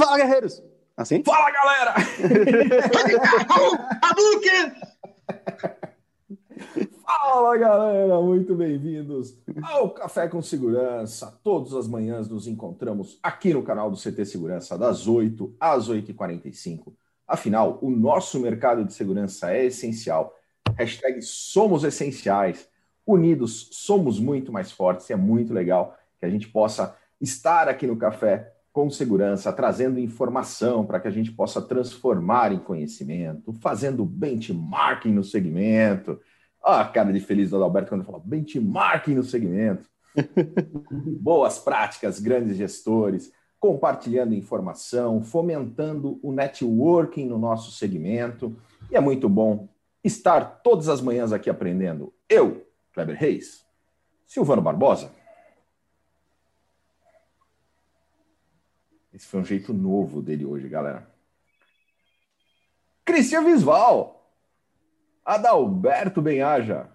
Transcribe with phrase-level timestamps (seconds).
[0.00, 0.62] Fala, guerreiros!
[0.96, 1.22] Assim?
[1.22, 1.94] Fala, galera!
[7.04, 8.18] Fala, galera!
[8.22, 11.38] Muito bem-vindos ao Café com Segurança.
[11.44, 16.94] Todas as manhãs nos encontramos aqui no canal do CT Segurança, das 8 às 8h45.
[17.28, 20.34] Afinal, o nosso mercado de segurança é essencial.
[20.78, 22.66] Hashtag somos essenciais.
[23.06, 25.10] Unidos, somos muito mais fortes.
[25.10, 29.98] E é muito legal que a gente possa estar aqui no Café com segurança, trazendo
[29.98, 36.20] informação para que a gente possa transformar em conhecimento, fazendo benchmarking no segmento.
[36.62, 39.88] Ah, a cara de feliz do Adalberto quando fala benchmarking no segmento.
[41.20, 48.56] Boas práticas, grandes gestores, compartilhando informação, fomentando o networking no nosso segmento.
[48.90, 49.68] E é muito bom
[50.04, 52.12] estar todas as manhãs aqui aprendendo.
[52.28, 53.64] Eu, Kleber Reis,
[54.26, 55.10] Silvano Barbosa,
[59.20, 61.06] Esse foi um jeito novo dele hoje, galera.
[63.04, 64.32] Cristian Visval.
[65.22, 66.88] Adalberto Benhaja.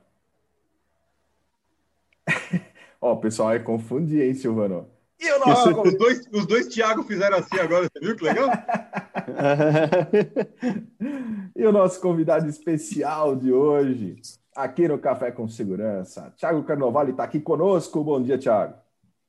[2.99, 4.89] Ó, o pessoal vai confundir, hein, Silvano?
[5.19, 5.69] E o nosso...
[5.69, 8.49] Ah, os, dois, os dois Thiago fizeram assim agora, você viu que legal?
[11.55, 14.19] e o nosso convidado especial de hoje,
[14.55, 18.03] aqui no Café com Segurança, Thiago Carnovale está aqui conosco.
[18.03, 18.73] Bom dia, Thiago.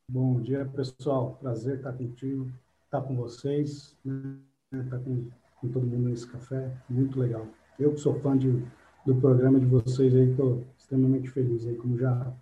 [0.09, 1.37] Bom dia, pessoal.
[1.43, 2.51] Prazer estar contigo
[2.87, 4.37] estar com vocês, né?
[4.73, 5.29] estar com,
[5.61, 7.47] com, todo mundo nesse café, muito legal.
[7.79, 8.63] Eu que sou fã de,
[9.05, 12.33] do programa de vocês aí, estou extremamente feliz aí, como já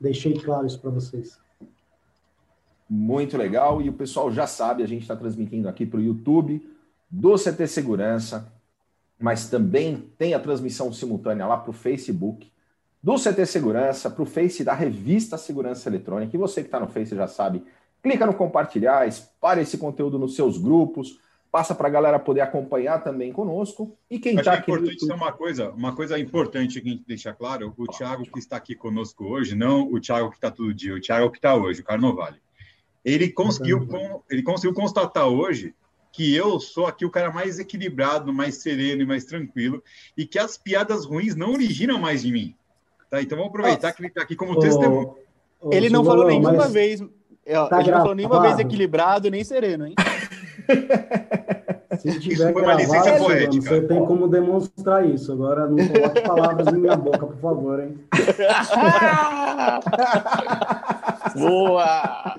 [0.00, 1.38] deixei claro isso para vocês.
[2.88, 6.68] Muito legal, e o pessoal já sabe, a gente está transmitindo aqui para o YouTube
[7.08, 8.52] do CT Segurança,
[9.18, 12.50] mas também tem a transmissão simultânea lá para o Facebook
[13.02, 16.88] do CT Segurança, para o Face da revista Segurança Eletrônica, e você que está no
[16.88, 17.64] Face já sabe,
[18.02, 21.18] Clica no compartilhar, espalhe esse conteúdo nos seus grupos,
[21.50, 23.96] passa para a galera poder acompanhar também conosco.
[24.10, 24.70] E quem está é aqui.
[24.70, 25.16] É importante YouTube...
[25.16, 28.74] uma coisa, uma coisa importante que a gente deixa claro: o Thiago que está aqui
[28.74, 31.84] conosco hoje, não o Thiago que está todo dia, o Thiago que está hoje, o
[31.84, 32.40] Carnovale.
[33.04, 33.88] Ele conseguiu,
[34.30, 35.74] ele conseguiu constatar hoje
[36.12, 39.82] que eu sou aqui o cara mais equilibrado, mais sereno e mais tranquilo,
[40.16, 42.54] e que as piadas ruins não originam mais de mim.
[43.08, 43.22] Tá?
[43.22, 43.96] Então vamos aproveitar Nossa.
[43.96, 45.14] que ele está aqui como testemunho.
[45.70, 46.72] Ele não falou nenhuma mas...
[46.72, 47.02] vez,
[47.50, 49.94] é, tá ele não falou nenhuma vez equilibrado nem sereno, hein?
[51.98, 53.62] Se tiver gravado, poética.
[53.62, 55.32] você tem como demonstrar isso.
[55.32, 57.98] Agora não coloque palavras na minha boca, por favor, hein?
[61.36, 62.36] Boa!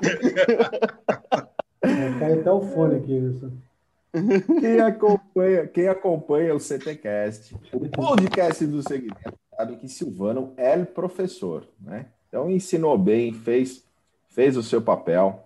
[2.20, 3.52] Cai até o fone aqui, isso.
[4.60, 11.68] Quem acompanha, quem acompanha o CTCast, o podcast do segmento, sabe que Silvano é professor,
[11.80, 12.08] né?
[12.30, 13.84] Então ensinou bem, fez
[14.32, 15.46] fez o seu papel,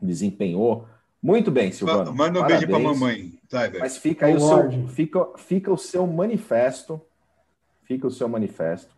[0.00, 0.86] desempenhou
[1.24, 2.12] muito bem, Silvano.
[2.12, 3.32] Manda um beijo para a mamãe.
[3.80, 7.00] Mas fica aí o seu, fica, fica o seu manifesto,
[7.84, 8.94] fica o seu manifesto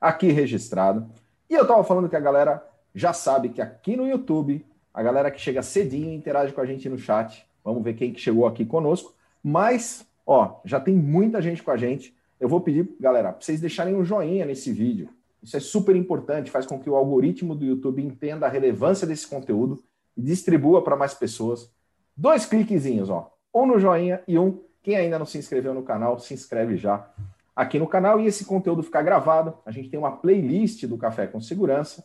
[0.00, 1.08] aqui registrado.
[1.48, 5.30] E eu estava falando que a galera já sabe que aqui no YouTube, a galera
[5.30, 7.46] que chega cedinho interage com a gente no chat.
[7.64, 9.14] Vamos ver quem que chegou aqui conosco.
[9.40, 12.12] Mas, ó, já tem muita gente com a gente.
[12.40, 15.10] Eu vou pedir, galera, para vocês deixarem um joinha nesse vídeo.
[15.42, 19.26] Isso é super importante, faz com que o algoritmo do YouTube entenda a relevância desse
[19.26, 19.82] conteúdo
[20.16, 21.70] e distribua para mais pessoas.
[22.16, 23.32] Dois cliquezinhos, ó.
[23.54, 24.60] Um no joinha e um.
[24.82, 27.08] Quem ainda não se inscreveu no canal, se inscreve já
[27.54, 29.54] aqui no canal e esse conteúdo ficar gravado.
[29.64, 32.04] A gente tem uma playlist do Café com Segurança.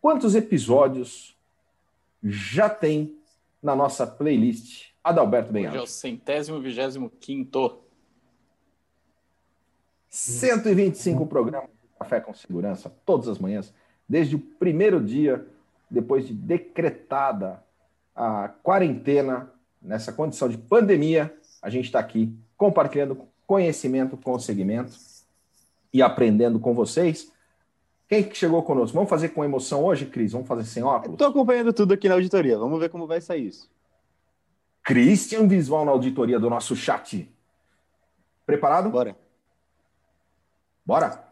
[0.00, 1.36] Quantos episódios
[2.22, 3.18] já tem
[3.62, 4.90] na nossa playlist?
[5.02, 5.72] Adalberto Benhar.
[5.72, 7.80] Hoje é o centésimo, vigésimo quinto.
[10.10, 13.74] 125 programas Café com Segurança, todas as manhãs,
[14.08, 15.46] desde o primeiro dia,
[15.90, 17.62] depois de decretada
[18.16, 24.92] a quarentena, nessa condição de pandemia, a gente está aqui compartilhando conhecimento com o segmento
[25.92, 27.30] e aprendendo com vocês.
[28.08, 28.94] Quem que chegou conosco?
[28.94, 30.32] Vamos fazer com emoção hoje, Cris?
[30.32, 31.14] Vamos fazer sem óculos?
[31.14, 32.58] Estou acompanhando tudo aqui na auditoria.
[32.58, 33.70] Vamos ver como vai sair isso.
[34.82, 37.30] Christian Visual na auditoria do nosso chat.
[38.46, 38.90] Preparado?
[38.90, 39.16] Bora.
[40.84, 41.29] Bora?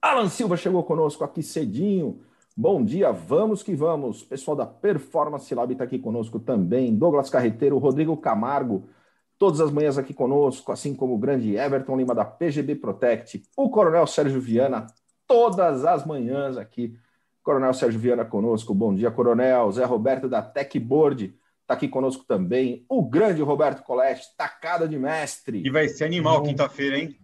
[0.00, 2.20] Alan Silva chegou conosco aqui cedinho.
[2.56, 4.22] Bom dia, vamos que vamos.
[4.22, 6.94] Pessoal da Performance Lab está aqui conosco também.
[6.94, 8.88] Douglas Carreteiro, Rodrigo Camargo,
[9.36, 13.70] todas as manhãs aqui conosco, assim como o grande Everton Lima da PGB Protect, o
[13.70, 14.86] Coronel Sérgio Viana,
[15.26, 16.96] todas as manhãs aqui.
[17.42, 18.72] Coronel Sérgio Viana conosco.
[18.74, 19.72] Bom dia, Coronel.
[19.72, 22.84] Zé Roberto da Techboard está aqui conosco também.
[22.88, 25.62] O grande Roberto Coleste, tacada de mestre.
[25.64, 27.16] E vai ser animal quinta-feira, hein?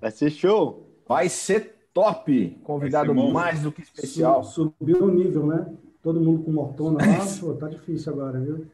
[0.00, 0.90] Vai ser show.
[1.06, 4.42] Vai ser top, convidado mais do que especial.
[4.42, 5.72] Subiu o nível, né?
[6.02, 8.66] Todo mundo com mortona lá, pô, tá difícil agora, viu?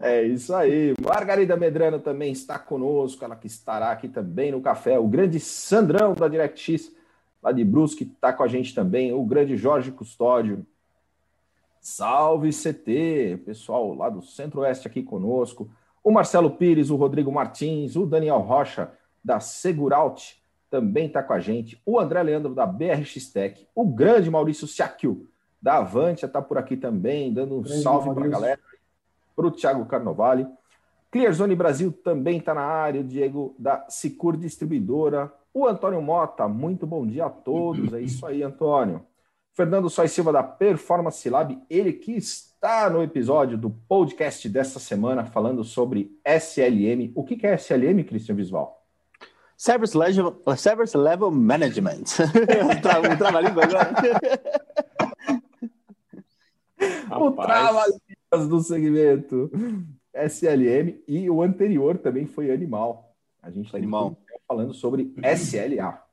[0.00, 0.94] É isso aí.
[1.00, 4.98] Margarida Medrano também está conosco, ela que estará aqui também no café.
[4.98, 6.90] O grande Sandrão da DirectX,
[7.42, 9.12] lá de Brusque, está com a gente também.
[9.12, 10.66] O grande Jorge Custódio.
[11.80, 15.70] Salve CT, pessoal lá do Centro-Oeste aqui conosco.
[16.02, 18.90] O Marcelo Pires, o Rodrigo Martins, o Daniel Rocha
[19.24, 20.37] da Seguraut
[20.70, 21.80] também está com a gente.
[21.84, 25.28] O André Leandro da BRX Tech, o grande Maurício Siakio
[25.60, 28.60] da Avantia está por aqui também, dando um grande salve para a galera
[29.34, 30.46] para o Thiago Carnovale.
[31.10, 36.86] Clearzone Brasil também está na área, o Diego da Sicur Distribuidora, o Antônio Mota, muito
[36.86, 39.04] bom dia a todos, é isso aí, Antônio.
[39.54, 45.24] Fernando Sois Silva da Performance Lab, ele que está no episódio do podcast desta semana
[45.24, 47.10] falando sobre SLM.
[47.14, 48.77] O que é SLM, Cristian Visual?
[49.58, 52.04] Service Level, Service Level Management.
[52.22, 53.92] o trava-língua agora.
[57.18, 59.50] o trava-línguas do segmento
[60.14, 63.12] SLM e o anterior também foi animal.
[63.42, 63.88] A gente está
[64.46, 66.04] falando sobre SLA.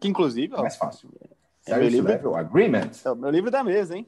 [0.00, 1.10] Que inclusive, ó, mais fácil.
[1.64, 2.90] É Service livro, Level Agreement.
[3.04, 4.04] É o meu livro da mesa, hein?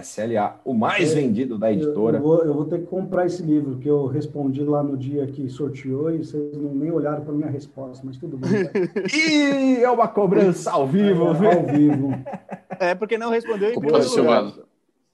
[0.00, 2.16] SLA, o mais é, vendido da editora.
[2.16, 4.96] Eu, eu, vou, eu, vou, ter que comprar esse livro, que eu respondi lá no
[4.96, 8.50] dia que sorteou e vocês não, nem olharam para minha resposta, mas tudo bem.
[9.14, 12.10] e é uma cobrança ao vivo, é, Ao vivo.
[12.80, 14.52] É porque não respondeu em primeiro lugar.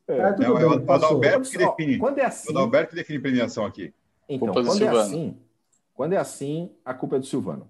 [0.06, 1.98] É, é, tudo é, bem, o Adalberto que define.
[1.98, 3.92] Quando é assim, o Adalberto que define premiação aqui.
[4.28, 5.36] Então, quando é assim,
[5.94, 7.68] quando é assim, a culpa é do Silvano.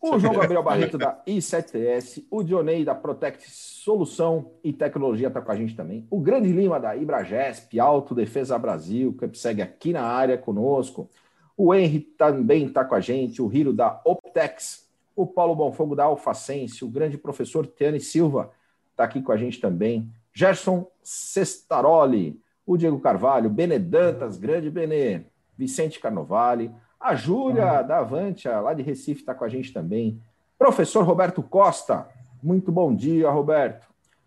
[0.00, 5.50] O João Gabriel Barreto da I7S, o Dionei da Protect Solução e Tecnologia está com
[5.50, 6.06] a gente também.
[6.08, 11.10] O Grande Lima da Ibragesp, Autodefesa Brasil, que segue aqui na área conosco.
[11.56, 16.04] O Henry também está com a gente, o Hiro da Optex, o Paulo Bonfogo da
[16.04, 18.52] Alfacense, o grande professor Tiane Silva
[18.92, 20.08] está aqui com a gente também.
[20.32, 25.22] Gerson Sestaroli, o Diego Carvalho, Benedantas, grande Benê,
[25.56, 30.20] Vicente Carnovale, a Júlia da Avantia, lá de Recife, está com a gente também.
[30.58, 32.08] Professor Roberto Costa,
[32.42, 33.86] muito bom dia, Roberto.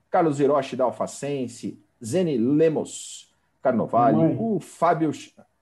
[0.10, 3.32] Carlos Hiroshi da Alfacense, Zene Lemos
[3.62, 4.38] Carnovale, mamãe.
[4.40, 5.12] o Fábio.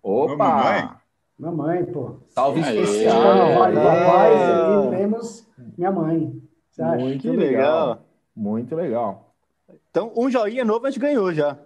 [0.02, 0.36] Opa!
[0.38, 0.90] Mamãe.
[1.38, 2.18] mamãe, pô.
[2.30, 2.82] Salve Aê.
[2.82, 3.22] especial.
[3.22, 5.48] Carnovale, papai, Zene Lemos,
[5.78, 6.42] minha mãe.
[6.70, 6.98] Você acha?
[6.98, 7.88] Muito que legal.
[7.88, 8.06] legal.
[8.36, 9.34] Muito legal.
[9.92, 11.58] Então, um joinha novo a gente ganhou já.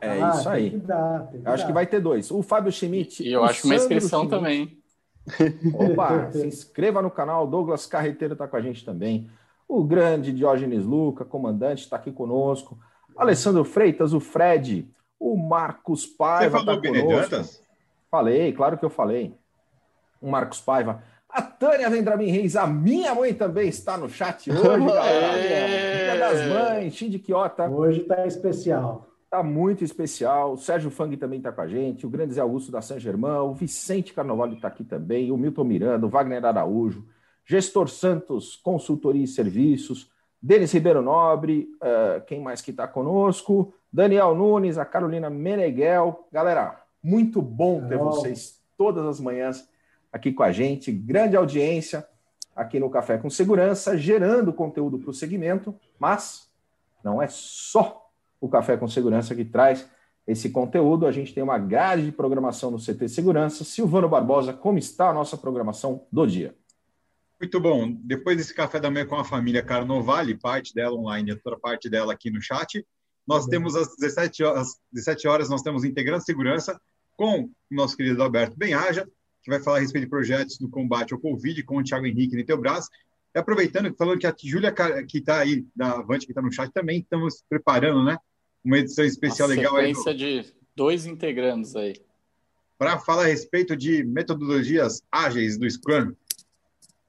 [0.00, 0.70] É ah, isso aí.
[0.70, 1.66] Que dar, que acho dar.
[1.66, 2.30] que vai ter dois.
[2.30, 3.22] O Fábio Schmidt.
[3.22, 4.36] E eu acho Sandro uma inscrição Schmidt.
[4.36, 4.83] também.
[5.74, 7.46] Opa, se inscreva no canal.
[7.46, 9.30] Douglas Carreteiro está com a gente também.
[9.68, 12.78] O grande Diógenes Luca, comandante, está aqui conosco.
[13.16, 14.88] Alessandro Freitas, o Fred,
[15.18, 17.64] o Marcos Paiva está conosco.
[18.10, 19.34] Falei, claro que eu falei.
[20.20, 21.02] O Marcos Paiva.
[21.28, 25.34] A Tânia Vendramin Reis, a minha mãe também está no chat hoje, galera.
[26.04, 27.68] Dia das Mães, Shindy Quiota.
[27.68, 29.08] Hoje está especial.
[29.24, 30.52] Está muito especial.
[30.52, 33.50] O Sérgio Fang também está com a gente, o grande Zé Augusto da San Germão,
[33.50, 37.04] o Vicente Carnovale está aqui também, o Milton Miranda, o Wagner Araújo,
[37.44, 40.10] Gestor Santos, Consultoria e Serviços,
[40.40, 43.74] Denis Ribeiro Nobre, uh, quem mais que está conosco?
[43.92, 46.28] Daniel Nunes, a Carolina Meneghel.
[46.30, 49.68] Galera, muito bom ter vocês todas as manhãs
[50.12, 50.92] aqui com a gente.
[50.92, 52.06] Grande audiência
[52.54, 56.50] aqui no Café com Segurança, gerando conteúdo para o segmento, mas
[57.02, 58.03] não é só
[58.44, 59.88] o Café com Segurança que traz
[60.26, 61.06] esse conteúdo.
[61.06, 63.64] A gente tem uma grade de programação no CT Segurança.
[63.64, 66.54] Silvano Barbosa, como está a nossa programação do dia?
[67.40, 67.90] Muito bom.
[68.02, 72.12] Depois desse café da manhã com a família Carnovale, parte dela online, outra parte dela
[72.12, 72.86] aqui no chat,
[73.26, 76.78] nós temos às 17 horas, 17 horas nós temos Integrando Segurança
[77.16, 79.08] com o nosso querido Alberto Benhaja,
[79.42, 82.36] que vai falar a respeito de projetos no combate ao Covid com o Thiago Henrique
[82.36, 82.88] Niteobras.
[83.34, 84.72] E aproveitando, falando que a Júlia,
[85.08, 88.18] que está aí, da Avante, que está no chat, também estamos preparando, né?
[88.64, 89.94] Uma edição especial uma legal aí.
[89.94, 91.94] Sequência de dois integrantes aí.
[92.78, 96.12] Para falar a respeito de metodologias ágeis do Scrum.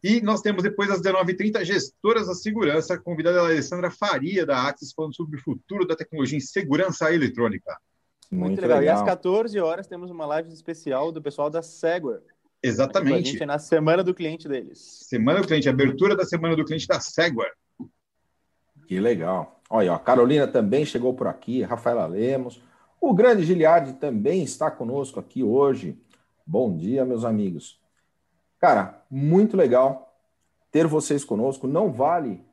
[0.04, 4.94] E nós temos depois às 19h30 gestoras da segurança, convidada a Alessandra Faria da Axis,
[4.94, 7.76] falando sobre o futuro da tecnologia em segurança eletrônica.
[8.30, 8.80] Muito, Muito legal.
[8.80, 8.98] legal.
[8.98, 12.22] E às 14 horas temos uma live especial do pessoal da Segware.
[12.62, 13.30] Exatamente.
[13.30, 14.80] A gente é na semana do cliente deles.
[15.08, 17.54] Semana do cliente, abertura da semana do cliente da Segware.
[18.88, 19.55] Que legal.
[19.70, 22.62] Olha, a Carolina também chegou por aqui, Rafaela Lemos.
[23.02, 26.00] O grande Giliardi também está conosco aqui hoje.
[26.46, 27.80] Bom dia, meus amigos.
[28.60, 30.16] Cara, muito legal
[30.72, 31.68] ter vocês conosco.
[31.68, 32.46] Não vale,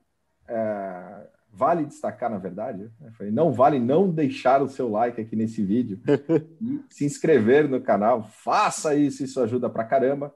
[0.49, 3.13] é, vale destacar, na verdade, né?
[3.31, 6.01] não vale não deixar o seu like aqui nesse vídeo
[6.61, 8.23] e se inscrever no canal.
[8.23, 10.35] Faça isso, isso ajuda pra caramba.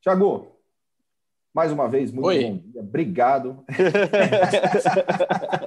[0.00, 0.57] Tiago,
[1.52, 2.44] mais uma vez, muito Oi.
[2.44, 2.80] bom dia.
[2.80, 3.64] Obrigado.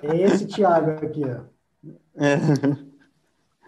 [0.04, 1.42] É esse Thiago aqui, ó.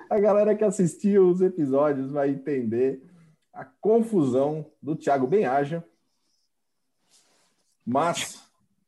[0.09, 3.03] A galera que assistiu os episódios vai entender
[3.51, 5.83] a confusão do Thiago Benhaja.
[7.85, 8.41] Mas,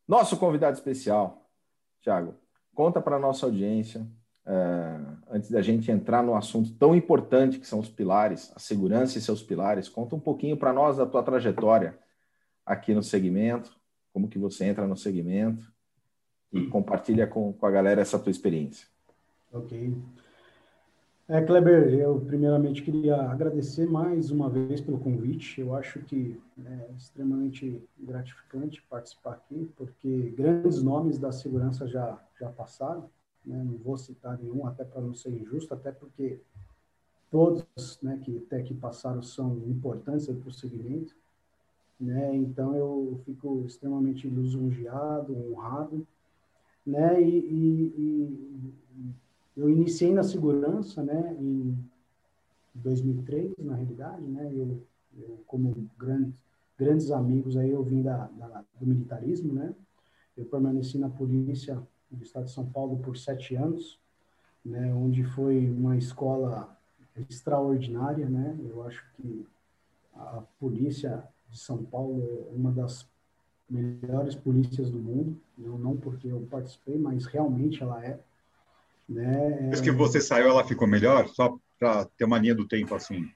[0.08, 1.50] nosso convidado especial,
[2.01, 2.36] Thiago,
[2.74, 4.01] conta para a nossa audiência,
[4.46, 9.17] uh, antes da gente entrar no assunto tão importante que são os pilares, a segurança
[9.17, 11.98] e seus pilares, conta um pouquinho para nós da tua trajetória
[12.65, 13.72] aqui no segmento,
[14.13, 15.72] como que você entra no segmento
[16.51, 18.88] e compartilha com, com a galera essa tua experiência.
[19.51, 19.93] Ok.
[21.27, 25.60] É, Kleber, eu primeiramente queria agradecer mais uma vez pelo convite.
[25.60, 32.50] Eu acho que é extremamente gratificante participar aqui, porque grandes nomes da segurança já, já
[32.50, 33.10] passaram.
[33.43, 33.57] Né?
[33.63, 36.41] Não vou citar nenhum, até para não ser injusto, até porque
[37.31, 37.65] todos
[38.03, 41.15] né, que até que passaram são importantes para o segmento.
[41.99, 42.35] Né?
[42.35, 46.05] Então, eu fico extremamente lisonjeado, honrado.
[46.85, 47.21] Né?
[47.21, 48.35] e, e, e
[49.55, 51.77] eu iniciei na segurança, né, em
[52.73, 54.81] 2003, na realidade, né, eu,
[55.17, 56.41] eu como grandes,
[56.77, 59.73] grandes amigos aí, eu vim da, da, do militarismo, né,
[60.35, 63.97] eu permaneci na polícia do estado de São Paulo por sete anos,
[64.63, 66.77] né, onde foi uma escola
[67.29, 69.47] extraordinária, né, eu acho que
[70.13, 73.07] a polícia de São Paulo é uma das
[73.69, 78.19] melhores polícias do mundo, não, não porque eu participei, mas realmente ela é,
[79.07, 79.57] né?
[79.61, 81.27] Depois que você saiu, ela ficou melhor?
[81.29, 83.27] Só para ter uma linha do tempo assim.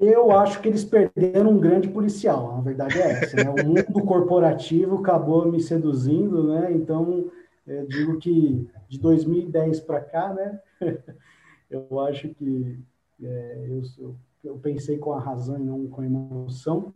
[0.00, 3.36] Eu acho que eles perderam um grande policial, a verdade é essa.
[3.36, 3.50] Né?
[3.50, 6.72] O mundo corporativo acabou me seduzindo, né?
[6.72, 7.30] Então,
[7.66, 10.60] eu digo que de 2010 para cá, né?
[11.70, 12.78] eu acho que
[13.22, 13.66] é,
[13.98, 14.14] eu,
[14.44, 16.92] eu, pensei com a razão e não com a emoção,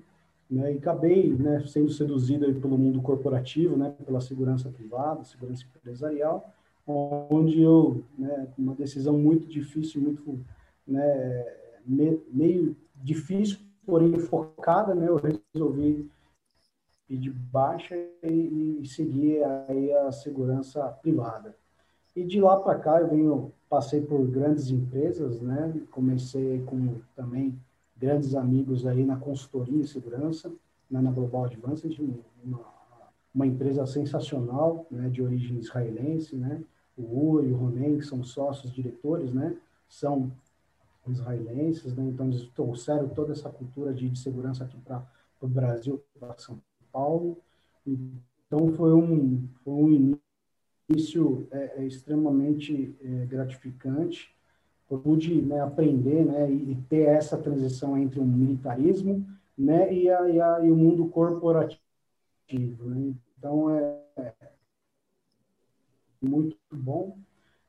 [0.51, 0.75] né?
[0.75, 3.95] E acabei né, sendo seduzido pelo mundo corporativo, né?
[4.05, 6.53] Pela segurança privada, segurança empresarial,
[6.87, 10.41] onde eu, né, uma decisão muito difícil, muito,
[10.87, 11.45] né,
[11.85, 16.09] meio difícil, porém focada, né, eu resolvi
[17.09, 21.57] ir de baixa e, e seguir aí a segurança privada.
[22.15, 25.41] E de lá para cá eu venho, passei por grandes empresas,
[25.91, 27.59] comecei com também
[27.99, 30.53] grandes amigos aí na consultoria em segurança,
[30.91, 31.99] né, na Global Advanced,
[32.45, 32.61] uma,
[33.35, 36.63] uma empresa sensacional, né, de origem israelense, né,
[36.97, 39.57] o Uri e o Ronen, que são sócios diretores, né,
[39.89, 40.31] são
[41.07, 45.07] israelenses, né, então eles trouxeram toda essa cultura de, de segurança aqui para
[45.41, 46.61] o Brasil, para São
[46.93, 47.39] Paulo.
[47.87, 50.19] Então foi um, foi um
[50.89, 54.36] início é, é extremamente é, gratificante.
[54.89, 59.27] Pude né, aprender né, e, ter essa transição entre o militarismo
[59.59, 61.81] né, e, a, e, a, e o mundo corporativo.
[62.51, 63.15] Né?
[63.37, 64.01] Então, é,
[66.23, 67.19] muito bom.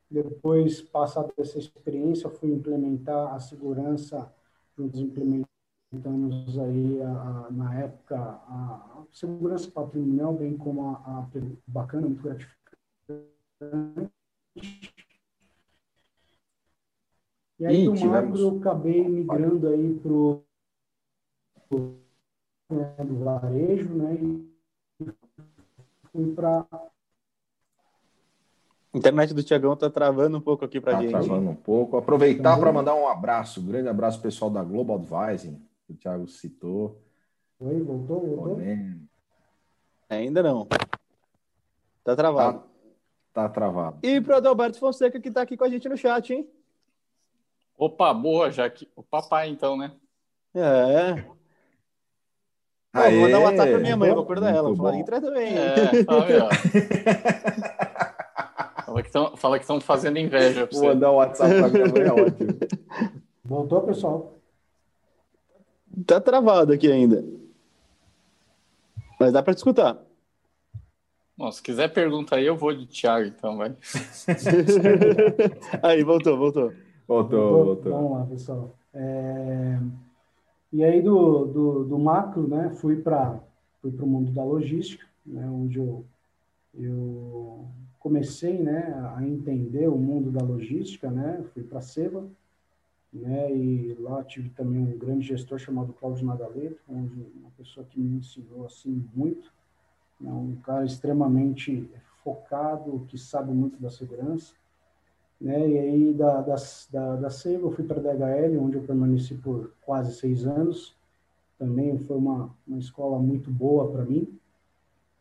[0.09, 4.31] Depois, passada essa experiência, fui implementar a segurança,
[4.77, 11.27] juntos implementamos aí, a, a, na época, a, segurança patrimonial, bem como a, a
[11.67, 12.57] bacana, muito gratificante.
[17.59, 18.39] E aí, do tivemos...
[18.39, 20.43] macro, eu acabei migrando aí para o
[22.69, 24.47] né, do varejo, né, e
[26.11, 26.65] fui para
[28.93, 31.11] internet do Tiagão tá travando um pouco aqui para tá gente.
[31.11, 31.97] travando um pouco.
[31.97, 36.27] Aproveitar para mandar um abraço, um grande abraço pessoal da Global Advising, que o Thiago
[36.27, 36.99] citou.
[37.59, 38.59] Oi, voltou, voltou?
[40.09, 40.67] Ainda não.
[42.03, 42.59] Tá travado.
[43.33, 43.99] Tá, tá travado.
[44.03, 46.49] E pro Adalberto Fonseca, que tá aqui com a gente no chat, hein?
[47.77, 48.89] Opa, boa, já que.
[48.95, 49.91] O papai, então, né?
[50.55, 51.23] É.
[52.91, 54.75] Pô, vou mandar um WhatsApp pra minha mãe, vou acordar ela.
[54.75, 55.55] Falar, entra também.
[55.55, 56.25] É, tá,
[58.87, 60.67] Fala que estão, fala que estão fazendo inveja.
[60.71, 62.57] Vou mandar um WhatsApp pra minha mãe, é ótimo.
[63.45, 64.33] Voltou, pessoal?
[66.05, 67.23] Tá travado aqui ainda.
[69.19, 69.97] Mas dá para te escutar.
[71.37, 73.75] Bom, se quiser pergunta aí, eu vou de Thiago, então, vai.
[75.83, 76.73] aí, voltou, voltou.
[77.07, 77.91] Voltou, voltou.
[77.91, 78.75] Vamos lá, pessoal.
[78.93, 79.79] É...
[80.71, 83.39] E aí, do, do, do macro, né, fui para
[83.81, 86.03] fui o mundo da logística, né, onde eu,
[86.73, 87.65] eu
[87.99, 92.27] comecei né, a entender o mundo da logística, né, fui para a Seva,
[93.13, 97.99] né, e lá tive também um grande gestor chamado Cláudio Nadaleto, onde uma pessoa que
[97.99, 99.53] me ensinou assim muito,
[100.19, 101.89] né, um cara extremamente
[102.23, 104.53] focado, que sabe muito da segurança,
[105.39, 106.55] né, e aí da, da,
[106.91, 110.95] da, da eu fui para a DHL, onde eu permaneci por quase seis anos,
[111.57, 114.27] também foi uma, uma escola muito boa para mim,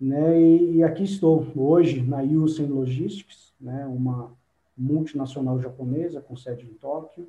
[0.00, 0.40] né?
[0.40, 3.87] E, e, aqui estou hoje na Yusen Logistics, né?
[3.87, 4.30] uma
[4.76, 7.26] multinacional japonesa com sede em Tóquio,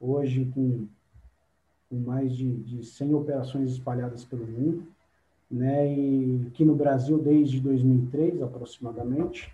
[0.00, 0.86] hoje com,
[1.88, 4.84] com mais de, de 100 operações espalhadas pelo mundo,
[5.48, 5.92] né?
[5.92, 9.52] E aqui no Brasil desde 2003 aproximadamente,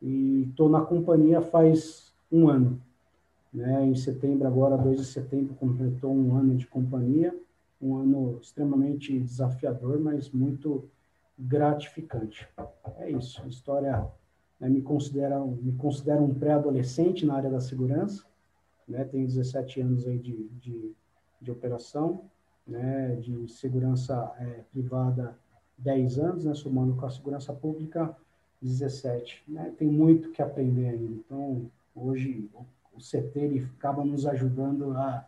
[0.00, 2.80] e estou na companhia faz um ano.
[3.52, 3.84] Né?
[3.84, 7.38] Em setembro, agora, 2 de setembro, completou um ano de companhia,
[7.80, 10.88] um ano extremamente desafiador, mas muito
[11.38, 12.48] gratificante.
[12.98, 14.06] É isso, história
[14.58, 18.24] né, me, considera, me considera um pré-adolescente na área da segurança,
[18.86, 20.92] né, tenho 17 anos aí de, de,
[21.40, 22.24] de operação,
[22.66, 25.36] né, de segurança é, privada
[25.78, 28.16] 10 anos, né, somando com a segurança pública
[28.60, 29.42] 17.
[29.48, 32.48] Né, tem muito que aprender ainda, então hoje
[32.92, 35.26] o CT ele acaba nos ajudando a,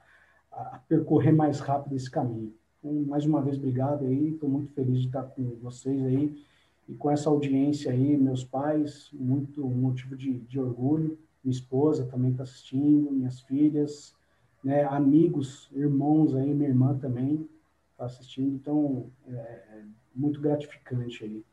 [0.52, 2.52] a percorrer mais rápido esse caminho.
[2.78, 6.44] Então, mais uma vez, obrigado aí, estou muito feliz de estar com vocês aí
[6.88, 12.32] e com essa audiência aí, meus pais, muito motivo de, de orgulho, minha esposa também
[12.32, 14.14] está assistindo, minhas filhas,
[14.62, 17.48] né, amigos, irmãos aí, minha irmã também
[17.92, 21.44] está assistindo, então é, é muito gratificante aí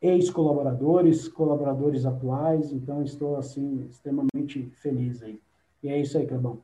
[0.00, 5.40] ex-colaboradores, colaboradores atuais, então estou assim extremamente feliz aí.
[5.82, 6.58] E é isso aí, Clebão.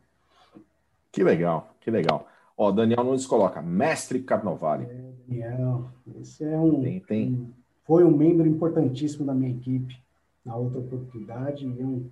[1.10, 2.26] Que legal, que legal.
[2.56, 4.84] Ó, Daniel Nunes coloca mestre Carnovale.
[4.84, 5.90] É, Daniel,
[6.20, 7.32] esse é um, tem, tem.
[7.32, 7.50] um,
[7.84, 9.98] foi um membro importantíssimo da minha equipe
[10.44, 12.08] na outra oportunidade e é um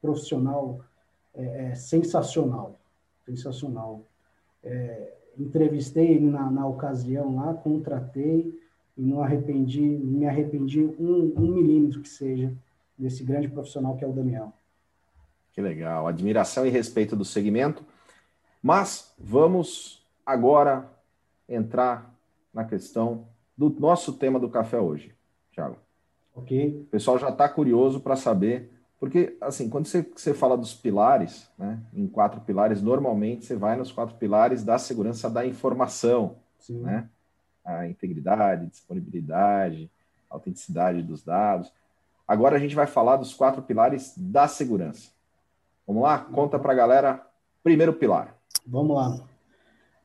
[0.00, 0.80] profissional
[1.34, 2.78] é, é, sensacional,
[3.24, 4.02] sensacional.
[4.62, 8.54] É, entrevistei ele na, na ocasião lá, contratei
[8.96, 12.52] e não arrependi, me arrependi um, um milímetro que seja
[12.96, 14.52] desse grande profissional que é o Daniel.
[15.52, 17.84] Que legal, admiração e respeito do segmento.
[18.62, 20.90] Mas vamos agora
[21.48, 22.14] entrar
[22.52, 23.26] na questão
[23.56, 25.14] do nosso tema do café hoje,
[25.52, 25.76] Thiago.
[26.34, 26.82] Ok.
[26.82, 31.50] O pessoal já está curioso para saber, porque assim, quando você, você fala dos pilares,
[31.58, 36.80] né, em quatro pilares, normalmente você vai nos quatro pilares da segurança da informação, Sim.
[36.80, 37.08] né?
[37.66, 39.90] A integridade, disponibilidade,
[40.30, 41.72] autenticidade dos dados.
[42.26, 45.10] Agora a gente vai falar dos quatro pilares da segurança.
[45.86, 46.18] Vamos lá?
[46.18, 47.26] Conta para a galera.
[47.62, 48.34] Primeiro pilar.
[48.64, 49.20] Vamos lá.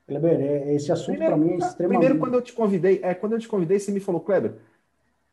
[0.08, 2.00] Kleber, é, esse assunto para mim é extremamente.
[2.00, 4.56] Primeiro, quando eu te convidei, é, quando eu te convidei, você me falou, Kleber,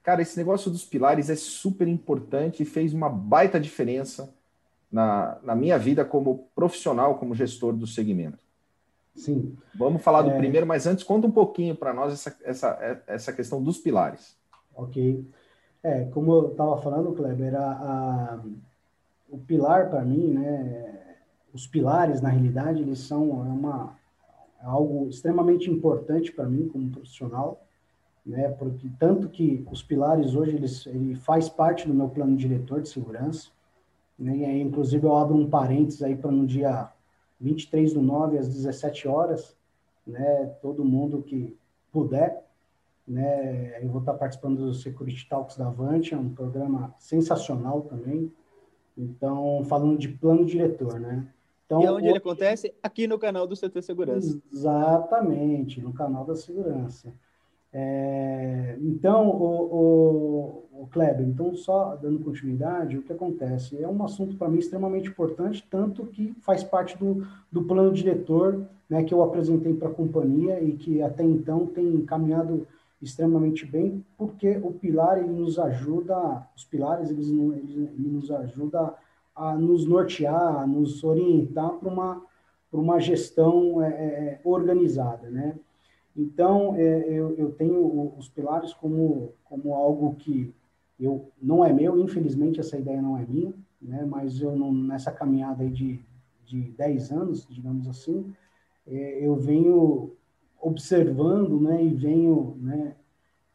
[0.03, 4.33] cara, esse negócio dos pilares é super importante e fez uma baita diferença
[4.91, 8.39] na, na minha vida como profissional, como gestor do segmento.
[9.19, 9.57] Sim.
[9.75, 10.39] Vamos falar do é...
[10.39, 14.37] primeiro, mas antes conta um pouquinho para nós essa, essa, essa questão dos pilares.
[14.75, 15.29] Ok.
[15.83, 18.41] É, como eu estava falando, Kleber, a, a,
[19.29, 21.17] o pilar para mim, né,
[21.53, 23.97] os pilares, na realidade, eles são é uma,
[24.63, 27.65] é algo extremamente importante para mim como profissional,
[28.25, 32.81] né, porque tanto que os pilares hoje, eles, ele faz parte do meu plano diretor
[32.81, 33.49] de segurança,
[34.19, 36.91] né, e aí, inclusive, eu abro um parênteses aí para no dia
[37.41, 39.57] 23 do 9 às 17 horas,
[40.07, 40.47] né?
[40.61, 41.57] Todo mundo que
[41.93, 42.45] puder,
[43.07, 43.83] né?
[43.83, 48.33] Eu vou estar participando do Security Talks da Avante, é um programa sensacional também.
[48.97, 51.29] Então, falando de plano diretor, né?
[51.65, 52.11] Então, e onde o...
[52.11, 52.75] ele acontece?
[52.83, 54.41] Aqui no canal do CT Segurança.
[54.53, 57.15] Exatamente, no canal da segurança.
[57.71, 63.83] É, então, o, o, o, Kleber, então só dando continuidade, o que acontece?
[63.83, 68.67] É um assunto para mim extremamente importante, tanto que faz parte do, do plano diretor
[68.89, 72.67] né, que eu apresentei para a companhia e que até então tem caminhado
[73.01, 78.95] extremamente bem, porque o pilar ele nos ajuda, os pilares eles, eles nos ajuda
[79.35, 82.23] a nos nortear, a nos orientar para uma,
[82.73, 85.57] uma gestão é, é, organizada, né?
[86.17, 90.53] Então, é, eu, eu, tenho os pilares como, como algo que
[90.99, 94.05] eu não é meu, infelizmente essa ideia não é minha, né?
[94.05, 96.01] mas eu não, nessa caminhada aí de,
[96.45, 98.33] de 10 anos, digamos assim,
[98.87, 100.13] é, eu venho
[100.61, 102.95] observando né, e venho, né,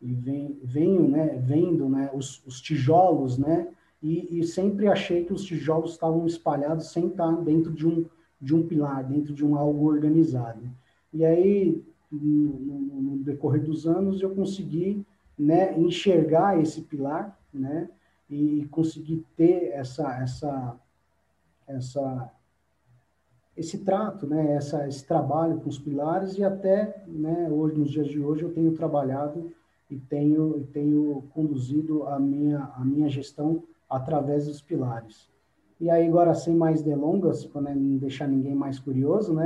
[0.01, 3.67] e venho, venho né, vendo né, os, os tijolos, né,
[4.01, 8.05] e, e, sempre achei que os tijolos estavam espalhados sem estar dentro de um,
[8.39, 10.61] de um pilar, dentro de um algo organizado.
[11.13, 15.05] E aí, no, no, decorrer dos anos eu consegui
[15.37, 17.89] né, enxergar esse pilar, né,
[18.29, 20.79] e conseguir ter essa essa
[21.67, 22.31] essa
[23.55, 28.07] esse trato, né, essa, esse trabalho com os pilares e até, né, hoje nos dias
[28.07, 29.51] de hoje eu tenho trabalhado
[29.89, 35.29] e tenho tenho conduzido a minha a minha gestão através dos pilares.
[35.79, 39.45] E aí agora sem mais delongas, para não deixar ninguém mais curioso, né,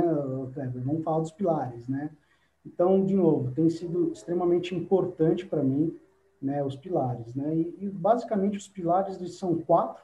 [0.84, 2.10] vamos falar dos pilares, né?
[2.64, 5.96] Então, de novo, tem sido extremamente importante para mim,
[6.40, 7.54] né, os pilares, né?
[7.56, 10.02] E, e, basicamente os pilares eles são quatro,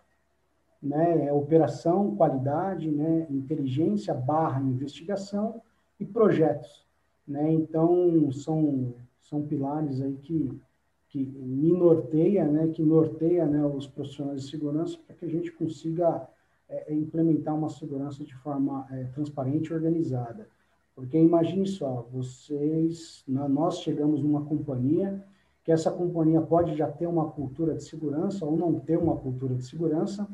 [0.83, 5.63] né, é operação, qualidade, né, inteligência barra investigação
[5.99, 6.85] e projetos.
[7.27, 7.53] Né?
[7.53, 10.61] Então, são, são pilares aí que,
[11.09, 15.51] que me norteia, né, que norteia né, os profissionais de segurança para que a gente
[15.53, 16.29] consiga
[16.69, 20.49] é, é, implementar uma segurança de forma é, transparente e organizada.
[20.95, 25.25] Porque imagine só, vocês, nós chegamos numa companhia
[25.65, 29.55] que essa companhia pode já ter uma cultura de segurança ou não ter uma cultura
[29.55, 30.29] de segurança,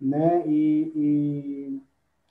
[0.00, 0.46] né?
[0.46, 1.80] E, e,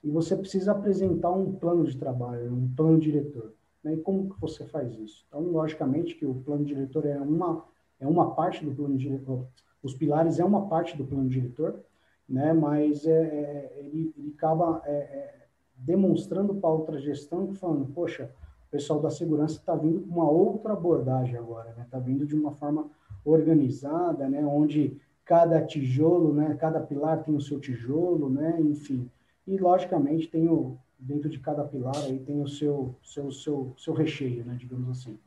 [0.03, 3.53] e, você precisa apresentar um plano de trabalho, um plano diretor.
[3.81, 3.93] Né?
[3.93, 5.25] E como que você faz isso?
[5.27, 7.65] Então, logicamente que o plano diretor é uma
[7.99, 9.47] é uma parte do plano diretor,
[9.81, 11.79] os pilares é uma parte do plano diretor,
[12.27, 12.51] né?
[12.51, 15.42] Mas é, é ele, ele acaba é, é
[15.75, 18.31] demonstrando para outra gestão, falando, poxa,
[18.67, 21.83] o pessoal da segurança está vindo com uma outra abordagem agora, né?
[21.83, 22.89] Está vindo de uma forma
[23.25, 24.45] organizada, né?
[24.45, 29.09] Onde cada tijolo, né, cada pilar tem o seu tijolo, né, enfim.
[29.47, 33.93] E logicamente tem o dentro de cada pilar aí tem o seu seu seu seu
[33.93, 35.17] recheio, né, digamos assim.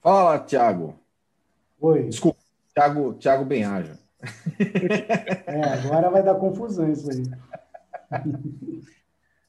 [0.00, 0.94] Fala, Thiago.
[1.80, 2.04] Oi.
[2.04, 2.38] Desculpa,
[2.74, 3.98] Thiago, Thiago Benhaja.
[5.46, 7.22] É, agora vai dar confusão isso aí.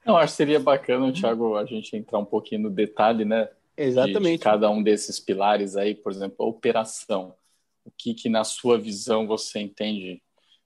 [0.06, 3.50] Eu acho que seria bacana, Thiago, a gente entrar um pouquinho no detalhe, né?
[3.78, 4.24] Exatamente.
[4.24, 7.36] De, de cada um desses pilares aí, por exemplo, a operação.
[7.86, 10.22] O que, que na sua visão você entende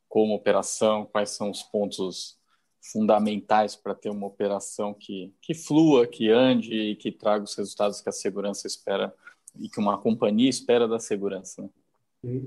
[0.08, 1.06] como operação?
[1.06, 2.38] Quais são os pontos
[2.92, 8.00] fundamentais para ter uma operação que, que flua, que ande e que traga os resultados
[8.00, 9.14] que a segurança espera
[9.60, 11.70] e que uma companhia espera da segurança?
[12.24, 12.42] Né?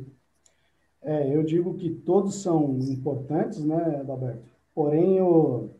[1.02, 4.42] É, eu digo que todos são importantes, né, Adalberto?
[4.74, 5.70] Porém, o,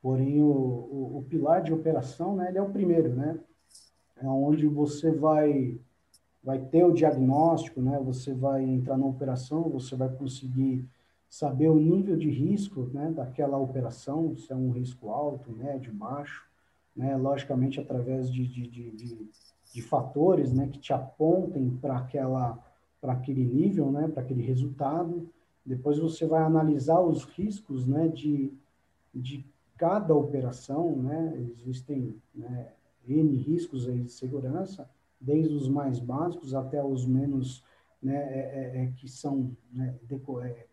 [0.00, 3.38] porém o, o, o pilar de operação, né, ele é o primeiro, né?
[4.22, 5.78] é onde você vai
[6.42, 8.00] vai ter o diagnóstico, né?
[8.02, 10.88] Você vai entrar na operação, você vai conseguir
[11.28, 16.42] saber o nível de risco, né, daquela operação, se é um risco alto, médio, baixo,
[16.96, 17.14] né?
[17.16, 19.30] Logicamente através de, de, de, de,
[19.74, 22.58] de fatores, né, que te apontem para aquela
[23.00, 25.28] para aquele nível, né, para aquele resultado.
[25.64, 28.52] Depois você vai analisar os riscos, né, de,
[29.14, 29.44] de
[29.80, 31.34] cada operação, né?
[31.38, 32.68] Existem né,
[33.08, 34.86] N riscos aí de segurança,
[35.18, 37.64] desde os mais básicos até os menos,
[38.02, 39.94] né, é, é, é que são né,
[40.44, 40.66] é,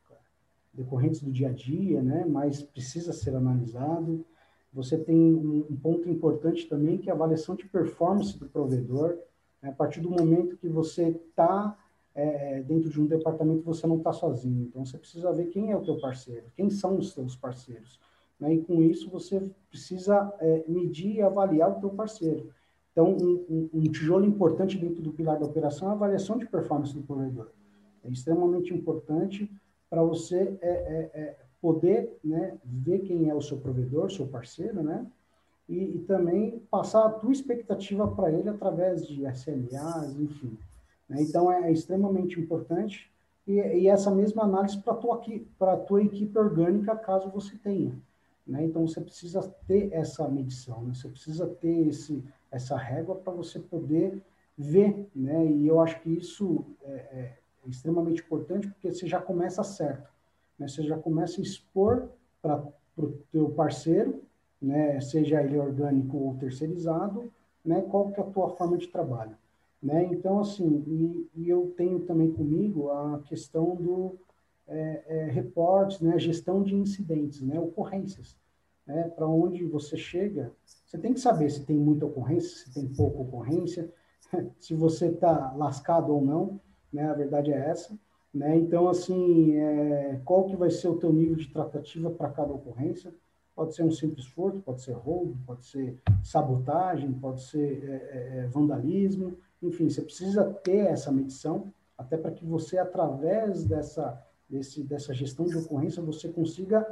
[0.74, 4.26] decorrentes do dia a dia, né, mas precisa ser analisado.
[4.74, 9.18] Você tem um, ponto importante também, que é a avaliação de performance do provedor.
[9.62, 11.78] Né, a partir do momento que você está
[12.18, 14.64] é, dentro de um departamento, você não está sozinho.
[14.64, 18.00] Então, você precisa ver quem é o teu parceiro, quem são os seus parceiros.
[18.40, 18.56] Né?
[18.56, 22.50] E com isso você precisa é, medir e avaliar o teu parceiro.
[22.92, 26.48] Então, um, um, um, tijolo importante dentro do pilar da operação é a avaliação de
[26.48, 27.52] performance do provedor.
[28.04, 29.52] É extremamente importante
[29.88, 34.82] para você é, é, é, poder né, ver quem é o seu provedor, seu parceiro,
[34.82, 35.06] né?
[35.70, 40.58] E, e também passar a tua expectativa para ele através de SLAs, enfim.
[41.10, 41.22] Né?
[41.22, 43.10] Então, é, extremamente importante
[43.48, 45.22] e, e, essa mesma análise para a tua,
[45.88, 47.98] tua equipe orgânica, caso você tenha.
[48.46, 48.66] Né?
[48.66, 50.94] Então, você precisa ter essa medição, né?
[50.94, 54.22] você precisa ter esse, essa régua para você poder
[54.58, 55.10] ver.
[55.16, 55.46] Né?
[55.46, 60.10] E eu acho que isso é, é, extremamente importante, porque você já começa certo.
[60.60, 60.68] Né?
[60.68, 62.10] Você já começa a expor
[62.42, 62.64] para
[62.98, 64.22] o teu parceiro,
[64.62, 65.00] né?
[65.00, 67.32] seja ele orgânico ou terceirizado,
[67.64, 67.82] né?
[67.90, 69.38] qual que é a tua forma de trabalho.
[69.82, 70.06] Né?
[70.12, 74.18] Então, assim, e, e eu tenho também comigo a questão do
[74.68, 78.36] é, é, reportes, né, gestão de incidentes, né, ocorrências.
[78.86, 80.52] Né, Para onde você chega,
[80.86, 83.92] você tem que saber se tem muita ocorrência, se tem pouca ocorrência,
[84.60, 86.60] se você está lascado ou não,
[86.92, 87.98] né, a verdade é essa.
[88.34, 88.58] Né?
[88.58, 93.14] Então, assim, é, qual que vai ser o teu nível de tratativa para cada ocorrência?
[93.56, 98.38] Pode ser um simples furto, pode ser roubo, pode ser sabotagem, pode ser é, é,
[98.40, 104.84] é vandalismo, enfim, você precisa ter essa medição, até para que você, através dessa desse,
[104.84, 106.86] dessa gestão de ocorrência, você consiga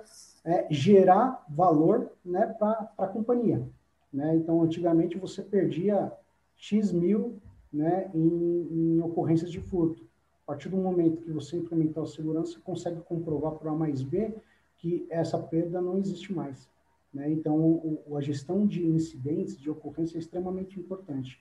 [0.44, 3.68] é, gerar valor né, para a companhia.
[4.12, 4.36] Né?
[4.36, 6.12] Então, antigamente você perdia
[6.56, 10.06] X mil né, em, em, ocorrências de furto.
[10.44, 14.04] A partir do momento que você implementar a segurança, você consegue comprovar por A mais
[14.04, 14.36] B
[14.78, 16.70] que essa perda não existe mais.
[17.14, 17.32] Né?
[17.32, 21.40] Então, o, a gestão de incidentes, de ocorrência é extremamente importante.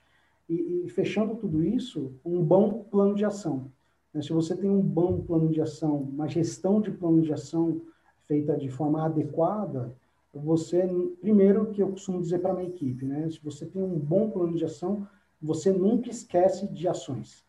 [0.48, 3.70] E, e fechando tudo isso, um bom plano de ação.
[4.12, 4.22] Né?
[4.22, 7.80] Se você tem um bom plano de ação, uma gestão de plano de ação
[8.26, 9.94] feita de forma adequada,
[10.32, 10.82] você,
[11.20, 13.30] primeiro, que eu costumo dizer para a minha equipe, né?
[13.30, 15.06] se você tem um bom plano de ação,
[15.40, 17.44] você nunca esquece de ações.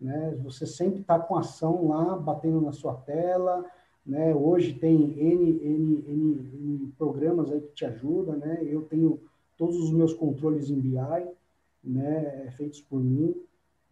[0.00, 0.36] né?
[0.42, 3.64] Você sempre está com ação lá, batendo na sua tela,
[4.04, 4.34] né?
[4.34, 8.60] Hoje tem N, N, N, N programas aí que te ajudam, né?
[8.62, 9.20] Eu tenho
[9.56, 10.96] todos os meus controles em BI,
[11.82, 12.50] né?
[12.56, 13.34] Feitos por mim.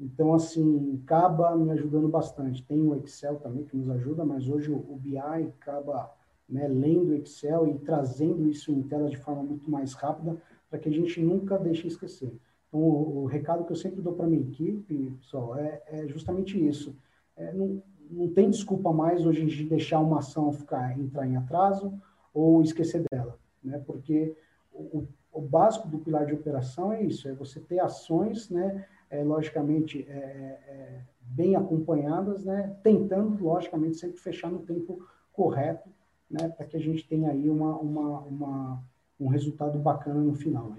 [0.01, 2.65] Então, assim, acaba me ajudando bastante.
[2.65, 6.15] Tem o Excel também que nos ajuda, mas hoje o BI acaba
[6.49, 10.79] né, lendo o Excel e trazendo isso em tela de forma muito mais rápida para
[10.79, 12.33] que a gente nunca deixe esquecer.
[12.69, 16.65] Então, o, o recado que eu sempre dou para minha equipe, pessoal, é, é justamente
[16.65, 16.97] isso.
[17.37, 21.93] É, não, não tem desculpa mais hoje de deixar uma ação ficar entrar em atraso
[22.33, 23.83] ou esquecer dela, né?
[23.87, 24.37] Porque
[24.73, 25.07] o,
[25.39, 28.85] o básico do pilar de operação é isso, é você ter ações, né?
[29.09, 32.77] É, logicamente é, é, bem acompanhadas, né?
[32.83, 35.01] Tentando, logicamente, sempre fechar no tempo
[35.33, 35.89] correto,
[36.29, 36.49] né?
[36.49, 38.85] Para que a gente tenha aí uma, uma, uma
[39.21, 40.75] um resultado bacana no final.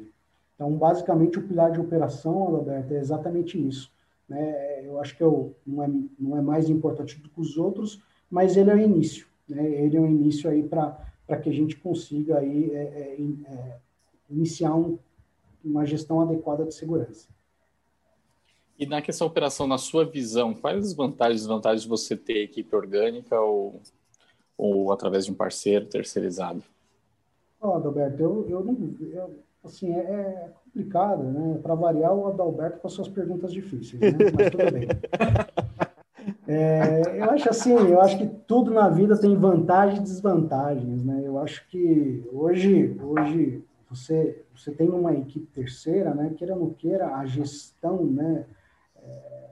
[0.56, 3.89] Então, basicamente, o pilar de operação, Alberto, é exatamente isso.
[4.28, 4.86] Né?
[4.86, 8.58] Eu acho que eu, não, é, não é mais importante do que os outros, mas
[8.58, 9.26] ele é o início.
[9.48, 9.65] Né?
[9.72, 10.98] Ele é o início aí para
[11.41, 13.78] que a gente consiga aí, é, é, é,
[14.30, 14.98] iniciar um,
[15.63, 17.28] uma gestão adequada de segurança.
[18.78, 22.15] E na questão da operação, na sua visão, quais as vantagens e desvantagens de você
[22.15, 23.82] ter equipe orgânica ou,
[24.58, 26.63] ou através de um parceiro terceirizado?
[27.60, 28.96] Ó, oh, Adalberto, eu, eu não.
[29.02, 31.60] Eu, assim, é, é complicado, né?
[31.62, 34.12] Para variar, o Adalberto com as suas perguntas difíceis, né?
[34.34, 34.88] Mas tudo bem.
[36.48, 41.22] É, eu acho assim, eu acho que tudo na vida tem vantagens e desvantagens, né?
[41.24, 46.34] Eu acho que hoje, hoje você, você tem uma equipe terceira, né?
[46.38, 48.45] Queira ou não queira, a gestão, né?
[48.95, 49.49] É,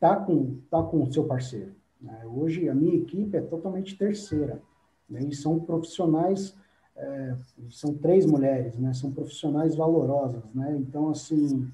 [0.00, 1.74] tá com tá com o seu parceiro.
[2.00, 2.24] Né?
[2.26, 4.60] Hoje a minha equipe é totalmente terceira,
[5.08, 5.20] né?
[5.20, 6.56] E são profissionais
[6.98, 7.36] é,
[7.70, 8.92] são três mulheres, né?
[8.92, 10.76] São profissionais valorosas, né?
[10.78, 11.70] Então, assim,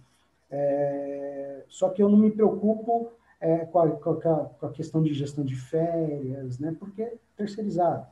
[0.50, 5.02] é, só que eu não me preocupo é, com, a, com, a, com, a, questão
[5.02, 6.76] de gestão de férias, né?
[6.78, 8.06] Porque é terceirizado,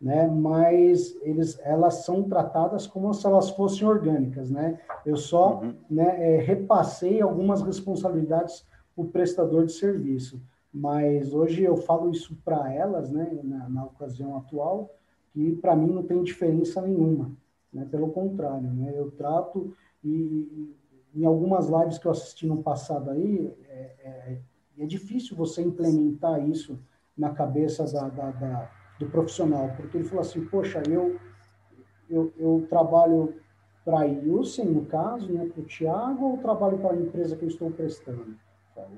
[0.00, 0.26] né?
[0.26, 4.80] Mas eles, elas são tratadas como se elas fossem orgânicas, né?
[5.04, 5.74] Eu só uhum.
[5.90, 10.40] né, é, repassei algumas responsabilidades o prestador de serviço,
[10.72, 13.40] mas hoje eu falo isso para elas, né?
[13.42, 14.90] Na, na ocasião atual,
[15.32, 17.32] que para mim não tem diferença nenhuma,
[17.72, 17.86] né?
[17.90, 18.92] Pelo contrário, né?
[18.94, 20.76] Eu trato e, e
[21.14, 24.38] em algumas lives que eu assisti no passado aí, é, é,
[24.78, 26.78] é difícil você implementar isso
[27.16, 31.16] na cabeça da, da, da, do profissional, porque ele falou assim, poxa, eu,
[32.08, 33.34] eu, eu trabalho
[33.84, 37.44] para a Ilsen, no caso, né, para o Tiago, ou trabalho para a empresa que
[37.44, 38.36] eu estou prestando?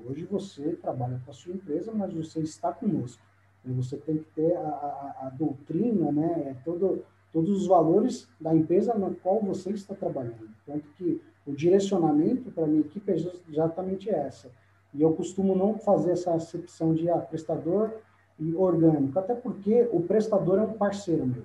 [0.05, 3.21] Hoje você trabalha para a sua empresa, mas você está conosco.
[3.63, 6.49] Você tem que ter a, a, a doutrina, né?
[6.49, 10.49] É todo, todos os valores da empresa na qual você está trabalhando.
[10.65, 13.15] Tanto que o direcionamento para a minha equipe é
[13.49, 14.49] exatamente essa.
[14.93, 17.93] E eu costumo não fazer essa acepção de ah, prestador
[18.39, 21.43] e orgânico, até porque o prestador é um parceiro meu.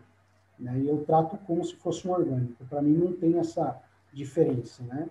[0.58, 0.78] Né?
[0.80, 2.64] E eu trato como se fosse um orgânico.
[2.66, 5.08] Para mim não tem essa diferença, né?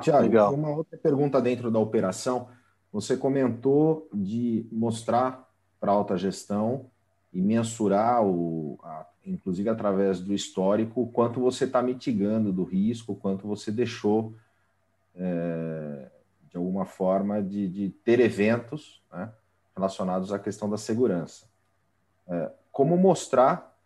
[0.00, 2.48] Tiago, uma outra pergunta dentro da operação.
[2.92, 5.48] Você comentou de mostrar
[5.80, 6.86] para a alta gestão
[7.32, 13.12] e mensurar, o, a, inclusive através do histórico, o quanto você está mitigando do risco,
[13.12, 14.34] o quanto você deixou,
[15.16, 16.08] é,
[16.48, 19.30] de alguma forma, de, de ter eventos né,
[19.74, 21.46] relacionados à questão da segurança.
[22.28, 23.76] É, como mostrar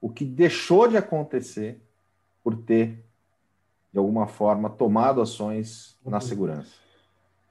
[0.00, 1.80] o que deixou de acontecer
[2.42, 3.04] por ter,
[3.92, 6.72] de alguma forma, tomado ações na segurança?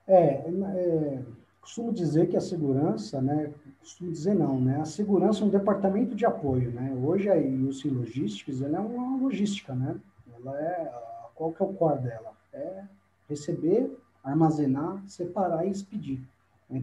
[0.08, 1.24] É, é,
[1.60, 6.16] costumo dizer que a segurança, né, costumo dizer não, né, a segurança é um departamento
[6.16, 10.00] de apoio, né, hoje a UC Logistics, ela é uma logística, né,
[10.40, 10.94] ela é,
[11.36, 12.32] qual que é o core dela?
[12.54, 12.84] É
[13.30, 16.22] receber, armazenar, separar e expedir.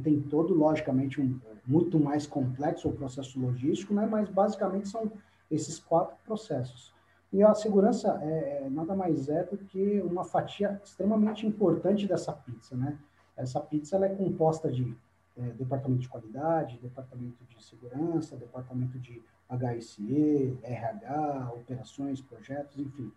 [0.02, 5.10] Tem todo, logicamente, um muito mais complexo o processo logístico, né, mas basicamente são
[5.50, 6.92] esses quatro processos.
[7.32, 12.32] E a segurança é, é nada mais é do que uma fatia extremamente importante dessa
[12.32, 12.96] pizza, né?
[13.36, 14.96] Essa pizza ela é composta de
[15.36, 23.10] é, departamento de qualidade, departamento de segurança, departamento de HSE, RH, operações, projetos, enfim.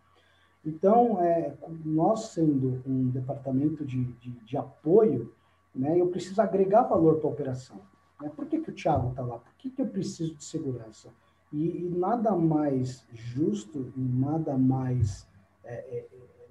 [0.65, 5.31] Então, é, nós sendo um departamento de, de, de apoio,
[5.77, 7.79] né, eu preciso agregar valor para a operação.
[8.21, 8.31] Né?
[8.35, 9.37] Por que, que o Thiago está lá?
[9.37, 11.09] Por que, que eu preciso de segurança?
[11.51, 15.27] E, e nada mais justo e nada mais
[15.63, 16.05] é, é,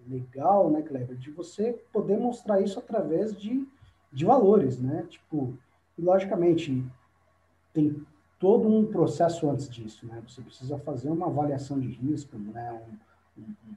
[0.09, 3.67] legal, né, Kleber, de você poder mostrar isso através de,
[4.13, 5.05] de valores, né?
[5.09, 5.53] Tipo,
[5.99, 6.85] logicamente
[7.75, 8.07] tem
[8.39, 10.23] todo um processo antes disso, né?
[10.27, 12.81] Você precisa fazer uma avaliação de risco, né?
[13.37, 13.77] Um, um,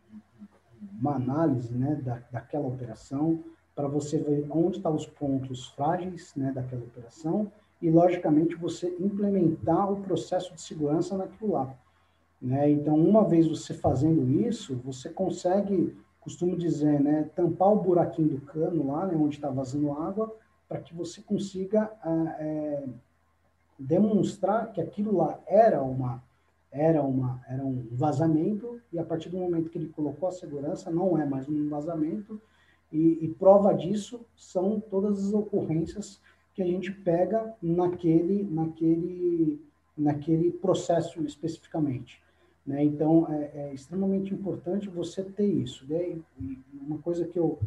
[1.00, 3.44] uma análise, né, da, daquela operação
[3.80, 7.50] para você ver onde estão os pontos frágeis né, daquela operação
[7.82, 11.74] e, logicamente, você implementar o processo de segurança naquilo lá.
[12.42, 12.72] Né?
[12.72, 18.42] Então, uma vez você fazendo isso, você consegue, costumo dizer, né, tampar o buraquinho do
[18.42, 20.36] cano lá, né, onde está vazando água,
[20.68, 21.90] para que você consiga
[22.38, 22.84] é,
[23.80, 26.22] demonstrar que aquilo lá era uma
[26.72, 30.92] era uma era um vazamento e a partir do momento que ele colocou a segurança
[30.92, 32.40] não é mais um vazamento
[32.92, 36.20] e, e prova disso são todas as ocorrências
[36.54, 39.62] que a gente pega naquele naquele
[39.98, 42.22] naquele processo especificamente
[42.70, 42.84] né?
[42.84, 45.88] Então, é, é, extremamente importante você ter isso.
[45.88, 46.20] Né?
[46.40, 47.58] E uma coisa que eu,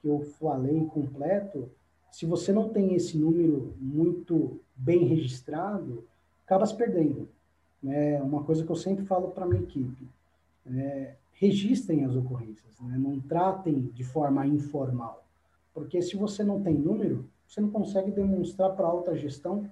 [0.00, 1.68] que eu falei completo,
[2.12, 6.04] se você não tem esse número muito bem registrado,
[6.46, 7.28] acaba se perdendo.
[7.82, 8.22] Né?
[8.22, 10.06] Uma coisa que eu sempre falo para minha equipe,
[10.64, 12.96] é, registrem as ocorrências, né?
[12.96, 15.24] não tratem de forma informal.
[15.74, 19.68] Porque se você não tem número, você não consegue demonstrar para a alta gestão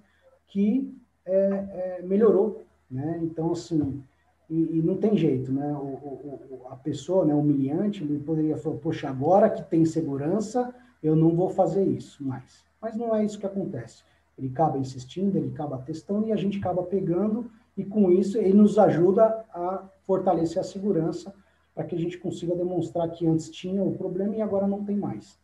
[0.48, 0.92] que
[1.24, 2.64] é, é, melhorou.
[2.90, 3.20] Né?
[3.22, 4.02] Então, assim,
[4.48, 5.72] e, e, não tem jeito, né?
[5.74, 11.14] O, o, a pessoa, né, humilhante, ele poderia falar, poxa, agora que tem segurança, eu
[11.14, 12.64] não vou fazer isso mais.
[12.82, 14.02] Mas não é isso que acontece.
[14.36, 18.54] Ele acaba insistindo, ele acaba testando e a gente acaba pegando e com isso ele
[18.54, 21.32] nos ajuda a fortalecer a segurança
[21.74, 24.96] para que a gente consiga demonstrar que antes tinha o problema e agora não tem
[24.96, 25.38] mais.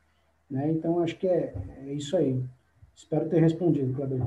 [0.51, 0.71] Né?
[0.71, 1.55] Então, acho que é,
[1.87, 2.43] é isso aí.
[2.95, 4.23] Espero ter respondido, Kleber.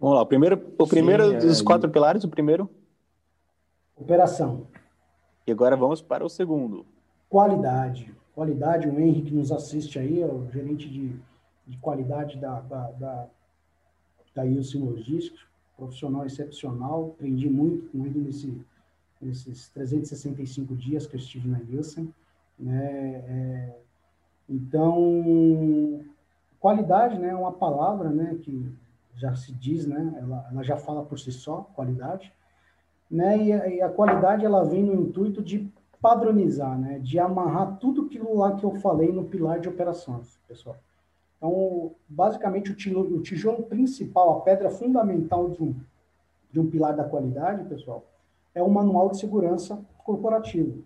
[0.00, 2.68] Vamos lá, o primeiro, o primeiro Sim, dos é, quatro pilares, o primeiro
[3.96, 4.66] Operação.
[5.46, 6.84] E agora vamos para o segundo.
[7.28, 8.12] Qualidade.
[8.34, 11.14] Qualidade, o Henrique que nos assiste aí, é o gerente de,
[11.66, 13.26] de qualidade da, da, da,
[14.34, 15.38] da Ilse Logística,
[15.76, 18.60] profissional excepcional, aprendi muito com ele nesse,
[19.22, 22.12] nesses 365 dias que eu estive na Ilsen.
[22.58, 23.24] Né?
[23.26, 23.76] É,
[24.48, 26.04] então,
[26.60, 28.70] qualidade né, é uma palavra né, que
[29.14, 32.32] já se diz, né, ela, ela já fala por si só, qualidade
[33.12, 33.36] né?
[33.36, 36.98] E a, e a, qualidade ela vem no intuito de padronizar, né?
[36.98, 40.76] De amarrar tudo aquilo lá que eu falei no pilar de operações, pessoal.
[41.36, 45.76] Então, basicamente, o tijolo, o tijolo principal, a pedra fundamental de um,
[46.50, 48.06] de um pilar da qualidade, pessoal,
[48.54, 50.84] é o manual de segurança corporativo.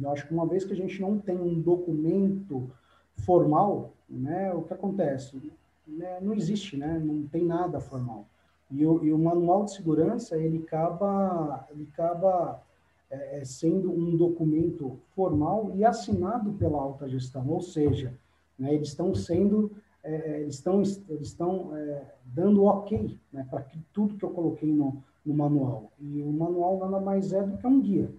[0.00, 2.70] Eu acho que uma vez que a gente não tem um documento
[3.16, 5.52] formal, né, o que acontece?
[5.86, 8.26] Né, não existe, né, não tem nada formal.
[8.70, 12.62] E o, e o manual de segurança, ele acaba, ele acaba
[13.10, 18.18] é, é, sendo um documento formal e assinado pela alta gestão, ou seja,
[18.58, 19.70] né, eles estão sendo,
[20.02, 24.72] é, é eles estão, eles estão é, dando ok né, para tudo que eu coloquei
[24.72, 25.92] no, no manual.
[25.98, 28.10] E o manual nada mais é do que um guia.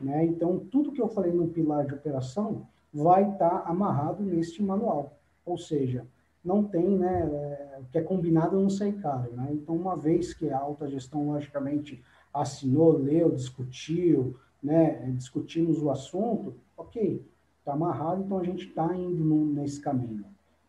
[0.00, 0.24] Né?
[0.24, 5.16] Então, tudo que eu falei no pilar de operação vai estar tá amarrado neste manual.
[5.44, 6.06] Ou seja,
[6.44, 9.50] não tem, né, é, o que é combinado não sai caro, né?
[9.52, 12.02] Então, uma vez que a alta gestão, logicamente,
[12.34, 17.24] assinou, leu, discutiu, né, discutimos o assunto, ok,
[17.58, 20.24] está amarrado, então a gente está indo no, nesse caminho.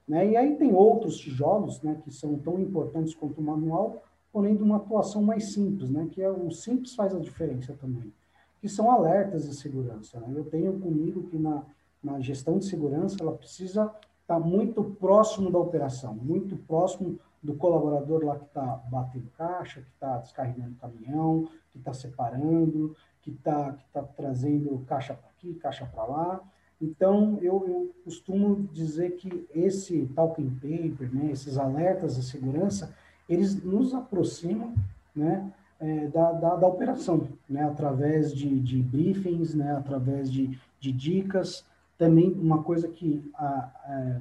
[0.07, 0.31] Né?
[0.31, 4.63] E aí tem outros tijolos, né, que são tão importantes quanto o manual, porém de
[4.63, 8.11] uma atuação mais simples, né, que é o simples faz a diferença também,
[8.59, 10.19] que são alertas de segurança.
[10.19, 10.33] Né?
[10.35, 11.63] Eu tenho comigo que na,
[12.03, 13.93] na gestão de segurança ela precisa
[14.23, 19.89] está muito próximo da operação, muito próximo do colaborador lá que está batendo caixa, que
[19.89, 25.85] está descarregando caminhão, que está separando, que está que tá trazendo caixa para aqui, caixa
[25.85, 26.41] para lá.
[26.81, 32.93] Então, eu, eu, costumo dizer que esse talking paper, né, esses alertas de segurança,
[33.27, 34.73] eles nos aproximam
[35.15, 40.91] né, é, da, da, da, operação, né, através de, de briefings, né, através de, de
[40.91, 41.65] dicas,
[41.97, 44.19] também uma coisa que a, a,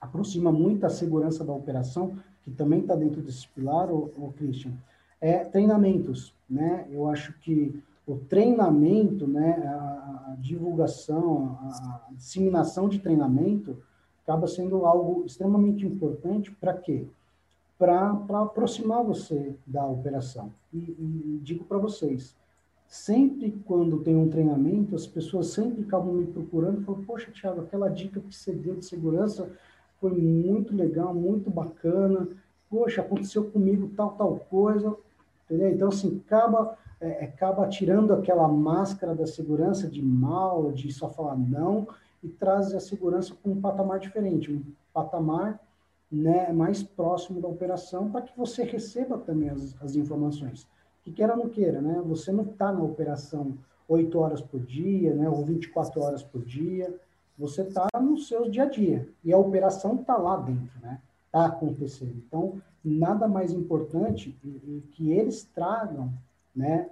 [0.00, 4.72] aproxima muito a segurança da operação, que também está dentro desse pilar, o, o Christian,
[5.20, 6.86] é treinamentos, né?
[6.90, 13.76] Eu acho que o treinamento, né, a, a divulgação, a, a, disseminação de treinamento
[14.22, 17.06] acaba sendo algo extremamente importante para quê?
[17.78, 18.10] Para
[18.40, 20.52] aproximar você da operação.
[20.72, 22.34] E, e digo para vocês,
[22.86, 27.60] sempre quando tem um treinamento, as pessoas sempre acabam me procurando e falam, poxa, Thiago,
[27.60, 29.50] aquela dica que você deu de segurança
[30.00, 32.28] foi muito legal, muito bacana,
[32.70, 34.96] poxa, aconteceu comigo tal, tal coisa,
[35.44, 35.70] entendeu?
[35.70, 41.36] Então, assim, acaba, é, acaba tirando aquela máscara da segurança de mal, de só falar
[41.36, 41.88] não,
[42.22, 44.62] e traz a segurança para um patamar diferente, um
[44.92, 45.60] patamar
[46.10, 50.66] né, mais próximo da operação, para que você receba também as, as informações
[51.02, 52.02] que queira ou não queira, né?
[52.06, 53.56] Você não está na operação
[53.88, 55.28] 8 horas por dia, né?
[55.28, 56.92] Ou 24 horas por dia.
[57.38, 61.00] você está no seu dia a dia e a operação está lá dentro, né?
[61.26, 62.14] Está acontecendo.
[62.26, 64.36] Então, nada mais importante
[64.92, 66.12] que eles tragam,
[66.54, 66.88] né,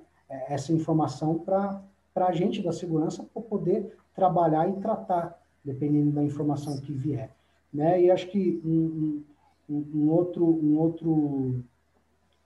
[0.49, 1.83] essa informação para
[2.17, 7.31] a gente da segurança para poder trabalhar e tratar, dependendo da informação que vier,
[7.75, 8.01] né?
[8.01, 9.23] E acho que um,
[9.69, 11.65] um, um outro um outro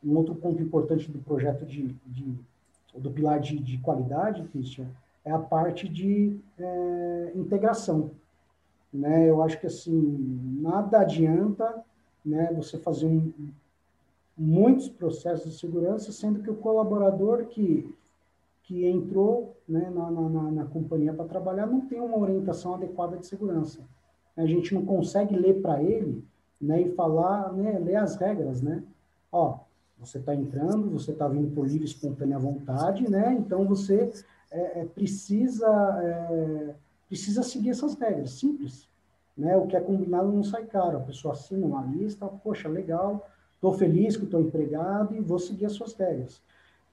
[0.03, 2.35] um outro ponto importante do projeto de, de
[2.97, 4.87] do pilar de, de qualidade, Christian,
[5.25, 8.11] é a parte de é, integração.
[8.93, 9.29] Né?
[9.29, 11.85] Eu acho que assim nada adianta
[12.25, 13.33] né, você fazer um,
[14.37, 17.95] muitos processos de segurança, sendo que o colaborador que,
[18.63, 23.27] que entrou né, na, na, na companhia para trabalhar não tem uma orientação adequada de
[23.27, 23.81] segurança.
[24.39, 26.25] A gente não consegue ler para ele
[26.61, 28.83] né, e falar, né, ler as regras, né?
[29.31, 29.59] Ó,
[29.99, 33.35] você está entrando, você está vindo por livre, espontânea vontade, né?
[33.35, 34.11] Então você
[34.51, 35.67] é, é, precisa
[36.03, 36.75] é,
[37.09, 38.89] precisa seguir essas regras, simples,
[39.37, 39.57] né?
[39.57, 40.99] O que é combinado não sai caro.
[40.99, 45.67] A pessoa assina uma lista, poxa, legal, estou feliz que estou empregado e vou seguir
[45.67, 46.41] as suas regras.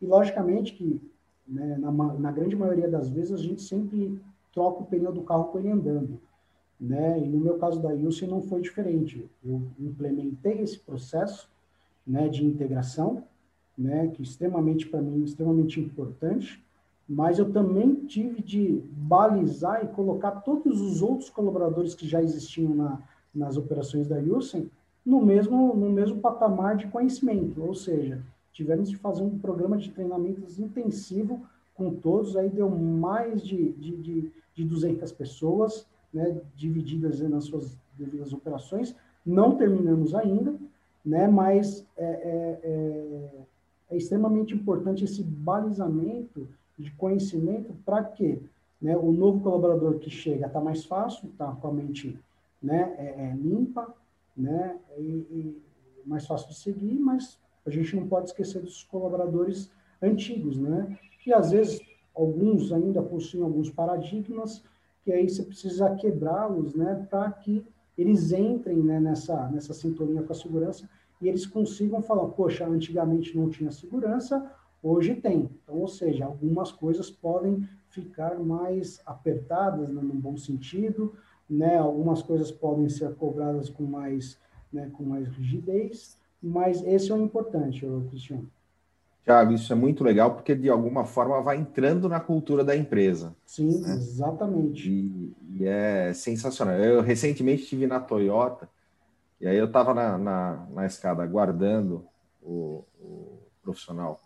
[0.02, 1.02] E logicamente que
[1.48, 4.20] né, na, na grande maioria das vezes a gente sempre
[4.54, 6.20] troca o pneu do carro com ele andando.
[6.80, 7.20] Né?
[7.20, 9.30] E no meu caso da Ilse não foi diferente.
[9.44, 11.50] Eu implementei esse processo
[12.06, 13.24] né, de integração,
[13.78, 16.64] né, que extremamente para mim extremamente importante,
[17.08, 22.74] mas eu também tive de balizar e colocar todos os outros colaboradores que já existiam
[22.74, 23.00] na,
[23.34, 24.70] nas operações da Yusen
[25.06, 29.92] no mesmo no mesmo patamar de conhecimento, ou seja, tivemos de fazer um programa de
[29.92, 31.46] treinamentos intensivo
[31.76, 35.86] com todos, aí deu mais de, de, de, de 200 pessoas,
[36.16, 38.96] né, divididas nas suas devidas operações,
[39.26, 40.56] não terminamos ainda,
[41.06, 41.28] né?
[41.28, 43.46] Mas é, é, é,
[43.92, 46.48] é extremamente importante esse balizamento
[46.80, 48.42] de conhecimento para que
[48.82, 52.18] né, o novo colaborador que chega está mais fácil, está com a mente
[52.62, 53.94] né, é, é, limpa,
[54.36, 55.62] né, e, e,
[56.06, 61.34] mais fácil de seguir, mas a gente não pode esquecer dos colaboradores antigos, né, que
[61.34, 61.82] às vezes
[62.16, 64.64] alguns ainda possuem alguns paradigmas,
[65.06, 67.64] que aí você precisa quebrá-los, né, para que
[67.96, 70.90] eles entrem né, nessa, nessa sintonia com a segurança
[71.22, 74.52] e eles consigam falar, poxa, antigamente não tinha segurança,
[74.82, 75.48] hoje tem.
[75.64, 81.14] Então, ou seja, algumas coisas podem ficar mais apertadas, né, no bom sentido,
[81.50, 81.78] né?
[81.78, 84.40] Algumas coisas podem ser cobradas com mais,
[84.74, 88.50] né, com mais rigidez, mas esse é o importante, Cristiano.
[89.26, 93.36] Tiago, isso é muito legal porque de alguma forma vai entrando na cultura da empresa.
[93.44, 93.96] Sim, né?
[93.96, 94.88] exatamente.
[94.88, 96.76] E, e, é sensacional.
[96.76, 98.70] Eu recentemente estive na Toyota
[99.42, 102.06] e aí eu estava na, na, na, escada aguardando
[102.40, 104.22] o, o, profissional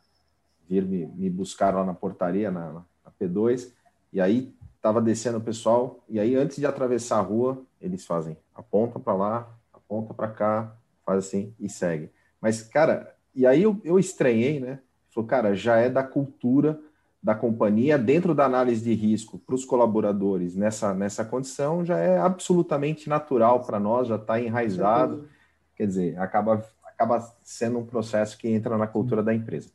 [0.67, 3.71] vir me, me buscar lá na portaria, na, na P2,
[4.11, 8.37] e aí estava descendo o pessoal, e aí antes de atravessar a rua, eles fazem
[8.53, 10.75] aponta para lá, aponta para cá,
[11.05, 12.11] faz assim e segue.
[12.39, 14.79] Mas, cara, e aí eu, eu estranhei, né?
[15.13, 16.79] Falou, cara, já é da cultura
[17.21, 22.17] da companhia, dentro da análise de risco para os colaboradores nessa, nessa condição, já é
[22.17, 25.27] absolutamente natural para nós, já está enraizado.
[25.75, 29.69] Quer dizer, acaba, acaba sendo um processo que entra na cultura da empresa.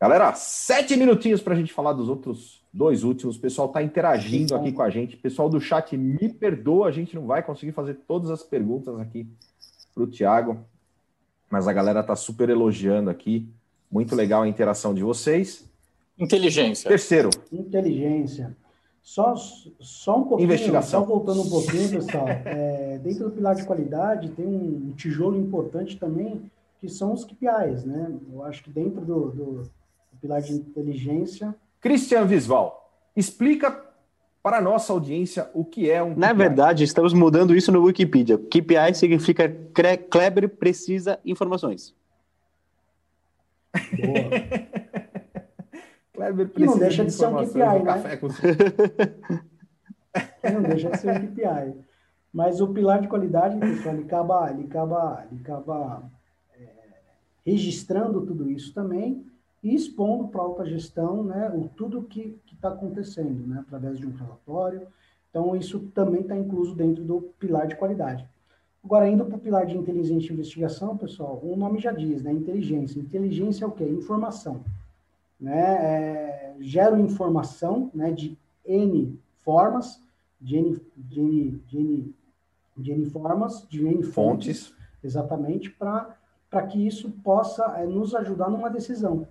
[0.00, 3.36] Galera, sete minutinhos para a gente falar dos outros dois últimos.
[3.36, 5.16] O pessoal está interagindo aqui com a gente.
[5.16, 9.26] Pessoal do chat, me perdoa, a gente não vai conseguir fazer todas as perguntas aqui
[9.94, 10.58] para o Tiago,
[11.50, 13.48] mas a galera está super elogiando aqui.
[13.96, 15.64] Muito legal a interação de vocês.
[16.18, 16.86] Inteligência.
[16.86, 17.30] Terceiro.
[17.50, 18.54] Inteligência.
[19.02, 19.34] Só,
[19.80, 21.00] só um pouquinho, Investigação.
[21.00, 22.26] só voltando um pouquinho, pessoal.
[22.44, 26.42] É, dentro do pilar de qualidade tem um tijolo importante também,
[26.78, 28.12] que são os KPIs, né?
[28.30, 29.70] Eu acho que dentro do, do, do
[30.20, 31.54] pilar de inteligência.
[31.80, 33.82] Christian Visval, explica
[34.42, 36.20] para a nossa audiência o que é um KPI.
[36.20, 38.36] Na verdade, estamos mudando isso no Wikipedia.
[38.36, 39.48] KPI significa
[40.10, 41.94] Kleber precisa informações.
[44.06, 44.30] Boa.
[46.16, 47.84] Kleber precisa não deixa de, ser um KPI, né?
[47.84, 48.28] Café com...
[50.52, 51.84] não deixa de ser um KPI.
[52.32, 56.02] Mas o pilar de qualidade, pessoal, ele acaba, ele acaba, ele acaba
[56.54, 56.68] é,
[57.44, 59.24] registrando tudo isso também
[59.62, 64.06] e expondo para a alta gestão né, o, tudo que está acontecendo, né, através de
[64.06, 64.86] um relatório.
[65.30, 68.26] Então, isso também está incluso dentro do pilar de qualidade.
[68.86, 72.32] Agora, indo para o pilar de inteligência e investigação, pessoal, o nome já diz, né?
[72.32, 72.98] Inteligência.
[72.98, 73.84] Inteligência é o quê?
[73.84, 74.64] Informação
[75.40, 80.00] né, é, geram informação né, de N formas,
[80.40, 82.14] de N, de N, de N,
[82.76, 84.74] de N formas, de N fontes, fontes.
[85.02, 86.16] exatamente, para
[86.68, 89.26] que isso possa é, nos ajudar numa decisão.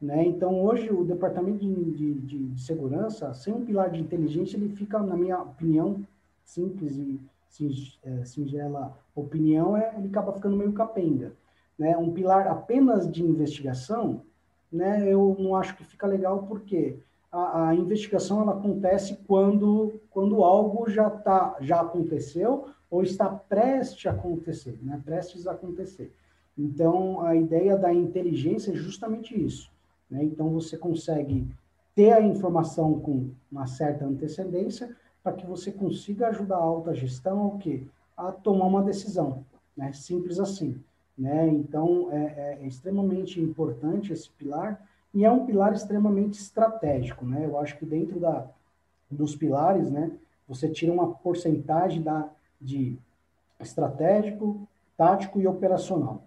[0.00, 0.26] Né?
[0.26, 2.14] Então, hoje, o Departamento de, de,
[2.50, 6.04] de, Segurança, sem um pilar de inteligência, ele fica, na minha opinião,
[6.44, 7.18] simples e
[7.48, 11.32] singela opinião, é, ele acaba ficando meio capenga.
[11.78, 11.96] Né?
[11.96, 14.22] Um pilar apenas de investigação,
[14.72, 16.98] né, eu não acho que fica legal, porque
[17.30, 24.06] a, a investigação ela acontece quando, quando algo já, tá, já aconteceu ou está prestes
[24.06, 25.00] a acontecer, né?
[25.04, 26.12] prestes a acontecer.
[26.56, 29.70] Então, a ideia da inteligência é justamente isso.
[30.10, 30.24] Né?
[30.24, 31.46] Então, você consegue
[31.94, 34.94] ter a informação com uma certa antecedência
[35.26, 37.82] para que você consiga ajudar a alta gestão o quê?
[38.16, 39.44] a tomar uma decisão.
[39.76, 39.92] Né?
[39.92, 40.80] Simples assim.
[41.18, 41.48] Né?
[41.48, 44.80] Então, é, é, extremamente importante esse pilar
[45.12, 47.26] e é um pilar extremamente estratégico.
[47.26, 47.44] Né?
[47.44, 48.46] Eu acho que dentro da,
[49.10, 50.12] dos pilares, né,
[50.46, 52.28] você tira uma porcentagem da,
[52.60, 52.96] de
[53.58, 54.60] estratégico,
[54.96, 56.22] tático e operacional.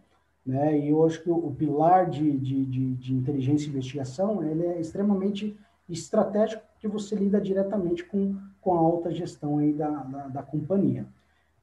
[0.46, 0.78] Né?
[0.78, 4.66] E eu acho que o, o pilar de, de, de, de, inteligência e investigação ele
[4.66, 10.28] é extremamente estratégico porque você lida diretamente com, com a alta gestão aí da, da,
[10.28, 11.06] da companhia.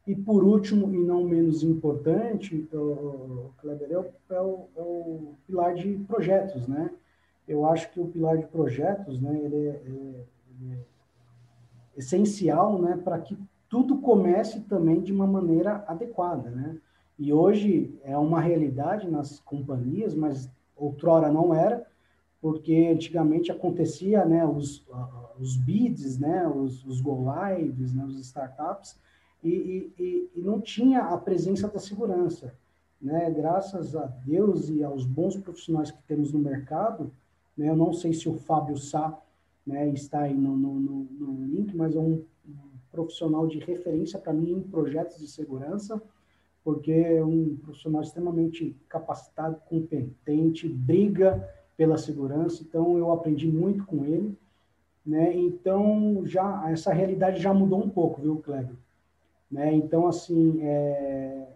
[0.06, 5.34] E por último, e não menos importante, o, Kleber, é o, é, o, é o,
[5.46, 6.90] pilar de projetos, né?
[7.46, 10.24] Eu acho que o pilar de projetos, né, ele é, ele
[10.72, 10.78] é
[11.96, 13.36] essencial, né, para que
[13.68, 16.76] tudo comece também de uma maneira adequada, né?
[17.18, 21.86] E hoje é uma realidade nas companhias, mas outrora não era,
[22.46, 24.86] porque antigamente acontecia, né, os,
[25.36, 28.96] os bids, né, os, os go lives, né, os startups,
[29.42, 32.54] e, e, e, não tinha a presença da segurança,
[33.02, 33.28] né?
[33.32, 37.10] Graças a Deus e aos bons profissionais que temos no mercado,
[37.58, 37.68] né?
[37.68, 39.20] Eu não sei se o Fábio Sá,
[39.66, 42.22] né, está aí no, no, no, no link, mas é um
[42.92, 46.00] profissional de referência para mim em projetos de segurança
[46.62, 54.04] porque é um profissional extremamente capacitado, competente, briga pela segurança, então eu aprendi muito com
[54.04, 54.36] ele,
[55.04, 55.34] né?
[55.36, 58.74] Então já essa realidade já mudou um pouco, viu, Kleber?
[59.50, 59.74] Né?
[59.74, 61.46] Então assim, é,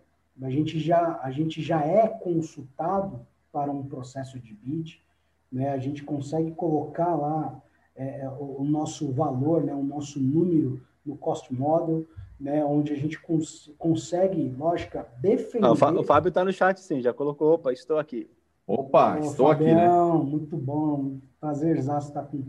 [0.41, 5.03] a gente já a gente já é consultado para um processo de bid,
[5.51, 5.71] né?
[5.71, 7.61] A gente consegue colocar lá
[7.97, 9.75] é, o, o nosso valor, né?
[9.75, 12.07] O nosso número no cost model
[12.41, 15.67] né, onde a gente cons consegue, lógica, defender.
[15.67, 17.53] Ah, o Fábio está no chat, sim, já colocou.
[17.53, 18.31] Opa, estou aqui.
[18.73, 20.31] Opa, estou Fabião, aqui, né?
[20.31, 22.45] Muito bom, prazerzaço estar com,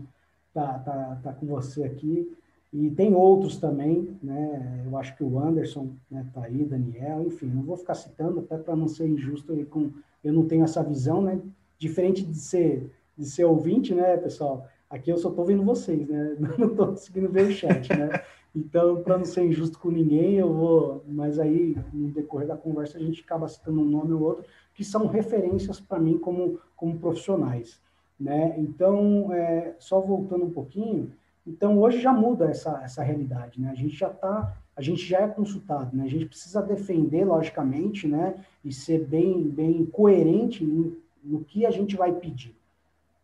[0.54, 2.30] tá, tá, tá com você aqui.
[2.72, 4.84] E tem outros também, né?
[4.86, 8.56] Eu acho que o Anderson né, tá aí, Daniel, enfim, não vou ficar citando até
[8.56, 9.90] para não ser injusto e com
[10.22, 11.40] eu não tenho essa visão, né?
[11.76, 14.66] Diferente de ser de ser ouvinte, né, pessoal?
[14.88, 16.36] Aqui eu só estou vendo vocês, né?
[16.56, 18.22] Não estou conseguindo ver o chat, né?
[18.54, 21.04] Então, para não ser injusto com ninguém, eu vou.
[21.08, 24.44] Mas aí, no decorrer da conversa, a gente acaba citando um nome ou outro,
[24.74, 27.80] que são referências para mim como, como profissionais.
[28.20, 28.54] Né?
[28.58, 31.12] Então, é, só voltando um pouquinho,
[31.46, 33.70] então hoje já muda essa, essa realidade, né?
[33.70, 36.04] A gente já está, a gente já é consultado, né?
[36.04, 38.36] A gente precisa defender, logicamente, né?
[38.64, 42.54] E ser bem, bem coerente no, no que a gente vai pedir,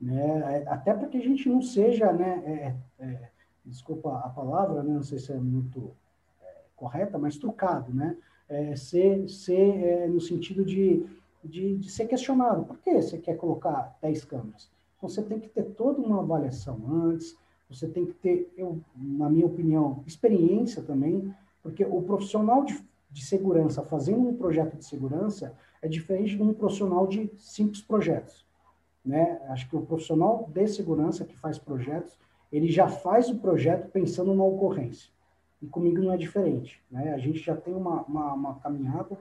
[0.00, 0.64] né?
[0.66, 2.42] Até para que a gente não seja, né?
[2.98, 3.28] É, é,
[3.68, 4.94] desculpa a palavra, né?
[4.94, 5.92] não sei se é muito
[6.42, 8.16] é, correta, mas trucado, né?
[8.48, 11.06] É, ser ser é, no sentido de,
[11.44, 12.64] de, de, ser questionado.
[12.64, 14.70] Por que você quer colocar 10 câmeras?
[14.96, 17.36] Então, você tem que ter toda uma avaliação antes,
[17.68, 23.24] você tem que ter, eu, na minha opinião, experiência também, porque o profissional de, de
[23.24, 28.46] segurança fazendo um projeto de segurança é diferente de um profissional de simples projetos.
[29.04, 29.40] Né?
[29.48, 32.18] Acho que o profissional de segurança que faz projetos,
[32.52, 35.10] ele já faz o projeto pensando na ocorrência.
[35.60, 36.80] E comigo não é diferente.
[36.90, 37.12] Né?
[37.12, 39.18] A gente já tem uma, uma, uma caminhada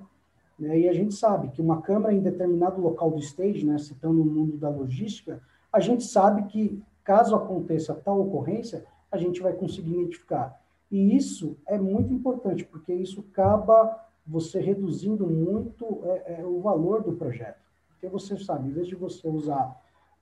[0.57, 0.79] né?
[0.79, 3.77] e a gente sabe que uma câmera em determinado local do stage, né?
[3.77, 9.41] citando o mundo da logística, a gente sabe que caso aconteça tal ocorrência, a gente
[9.41, 10.61] vai conseguir identificar.
[10.89, 17.01] E isso é muito importante, porque isso acaba você reduzindo muito é, é, o valor
[17.01, 17.59] do projeto.
[17.89, 19.81] Porque você sabe, em vez de você usar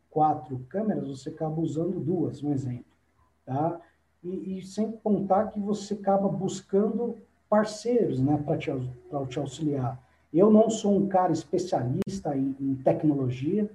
[0.09, 2.94] quatro câmeras, você acaba usando duas, um exemplo
[3.45, 3.79] tá?
[4.23, 7.15] E, e sem contar que você acaba buscando
[7.49, 8.71] parceiros, né, para te,
[9.29, 10.01] te auxiliar.
[10.33, 13.69] Eu não sou um cara especialista em, em, tecnologia,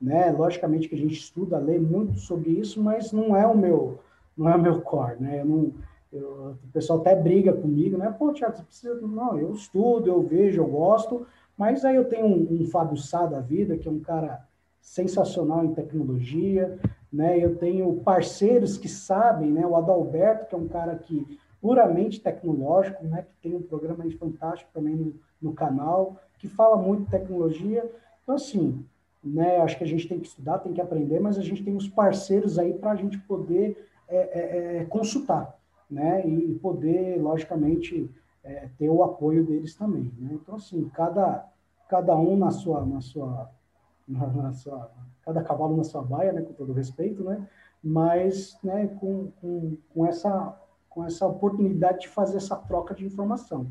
[0.00, 0.30] né?
[0.30, 3.98] Logicamente que a gente estuda, lê muito sobre isso, mas não é o meu,
[4.36, 5.40] não é o meu core, né?
[5.40, 5.72] Eu não,
[6.10, 8.14] eu, o pessoal até briga comigo, né?
[8.18, 9.06] Pô, Tiago, você precisa.
[9.06, 13.26] Não, eu estudo, eu vejo, eu gosto, mas aí eu tenho um, um Fábio Sá
[13.26, 14.46] da vida, que é um cara
[14.80, 16.78] sensacional em tecnologia,
[17.12, 17.38] né?
[17.38, 19.66] Eu tenho parceiros que sabem, né?
[19.66, 23.22] O Adalberto, que é um cara que puramente tecnológico, né?
[23.22, 27.90] Que tem um programa fantástico também no, no canal, que fala muito de tecnologia.
[28.22, 28.84] Então, assim,
[29.22, 29.58] né?
[29.58, 31.88] Acho que a gente tem que estudar, tem que aprender, mas a gente tem os
[31.88, 35.58] parceiros aí para a gente poder é, é, é, consultar,
[35.90, 36.26] né?
[36.26, 38.10] E poder, logicamente,
[38.44, 40.30] é, ter o apoio deles também, né?
[40.32, 41.44] Então, assim, cada,
[41.88, 43.50] cada um na sua, na sua,
[44.06, 44.90] na, na sua,
[45.26, 46.40] cada cavalo na sua baia, né?
[46.40, 47.46] Com todo respeito, né?
[47.82, 48.86] Mas, né?
[48.86, 50.56] Com, com, com essa,
[50.88, 53.66] com essa oportunidade de fazer essa troca de informação.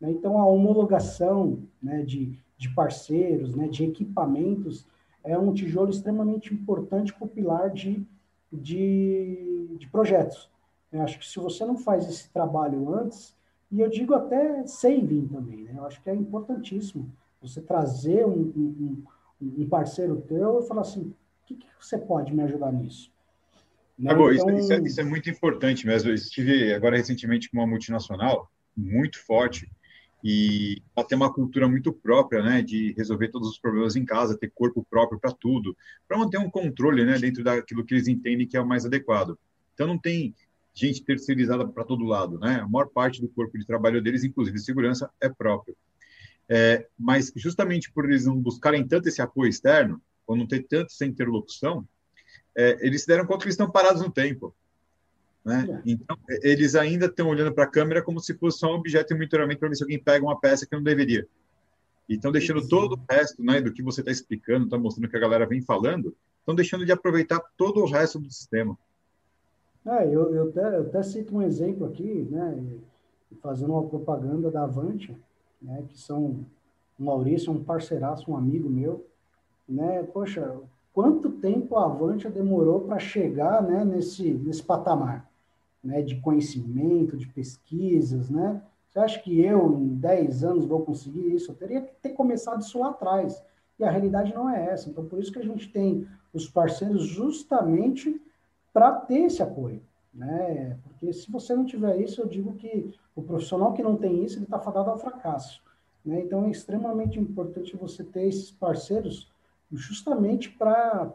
[0.00, 0.10] Né?
[0.10, 2.02] Então, a homologação, né?
[2.02, 3.66] De, de parceiros, né?
[3.66, 4.86] De equipamentos
[5.24, 8.06] é um tijolo extremamente importante para o pilar de,
[8.52, 10.50] de, de projetos.
[10.92, 13.34] Eu acho que se você não faz esse trabalho antes,
[13.70, 15.74] e eu digo até saving também, né?
[15.76, 17.10] eu acho que é importantíssimo
[17.42, 19.02] você trazer um, um,
[19.40, 21.14] um parceiro teu e falar assim, o
[21.46, 23.10] que, que, você pode me ajudar nisso?
[23.98, 24.10] Né?
[24.10, 24.56] Agora, então...
[24.58, 26.10] isso, é, isso, é, muito importante mesmo.
[26.10, 29.68] Eu estive agora recentemente com uma multinacional muito forte,
[30.22, 34.36] e ela tem uma cultura muito própria, né, de resolver todos os problemas em casa,
[34.36, 35.76] ter corpo próprio para tudo,
[36.08, 39.38] para manter um controle, né, dentro daquilo que eles entendem que é o mais adequado.
[39.74, 40.34] Então não tem
[40.74, 42.60] gente terceirizada para todo lado, né?
[42.60, 45.76] A maior parte do corpo de trabalho deles, inclusive de segurança, é próprio.
[46.48, 50.86] É, mas justamente por eles não buscarem tanto esse apoio externo, ou não ter tanto
[50.86, 51.86] essa interlocução,
[52.56, 54.54] é, eles se deram conta que eles estão parados no tempo.
[55.44, 55.66] Né?
[55.70, 55.82] É.
[55.86, 59.14] Então, eles ainda estão olhando para a câmera como se fosse só um objeto de
[59.14, 61.26] monitoramento para ver se alguém pega uma peça que não deveria.
[62.08, 65.16] E estão deixando todo o resto né, do que você está explicando, está mostrando que
[65.16, 68.76] a galera vem falando, estão deixando de aproveitar todo o resto do sistema.
[69.86, 72.62] É, eu, eu, até, eu até cito um exemplo aqui, né,
[73.40, 75.16] fazendo uma propaganda da Avante,
[75.60, 76.44] né, que são
[76.98, 79.06] o Maurício, um parceiraço, um amigo meu,
[79.68, 80.56] né, poxa,
[80.92, 85.28] quanto tempo a Avante demorou para chegar né, nesse, nesse patamar?
[85.82, 88.60] né, de conhecimento, de pesquisas, né?
[88.86, 91.50] Você acha que eu, em 10 anos, vou conseguir isso?
[91.50, 93.42] Eu teria que ter começado isso lá atrás.
[93.78, 94.88] E a realidade não é essa.
[94.88, 98.20] Então, por isso que a gente tem os parceiros justamente
[98.72, 99.82] para ter esse apoio.
[100.18, 100.76] Né?
[100.82, 104.36] Porque se você não tiver isso, eu digo que o profissional que não tem isso,
[104.38, 105.62] ele está fadado ao fracasso.
[106.04, 106.20] Né?
[106.22, 109.30] Então, é extremamente importante você ter esses parceiros
[109.70, 111.06] justamente para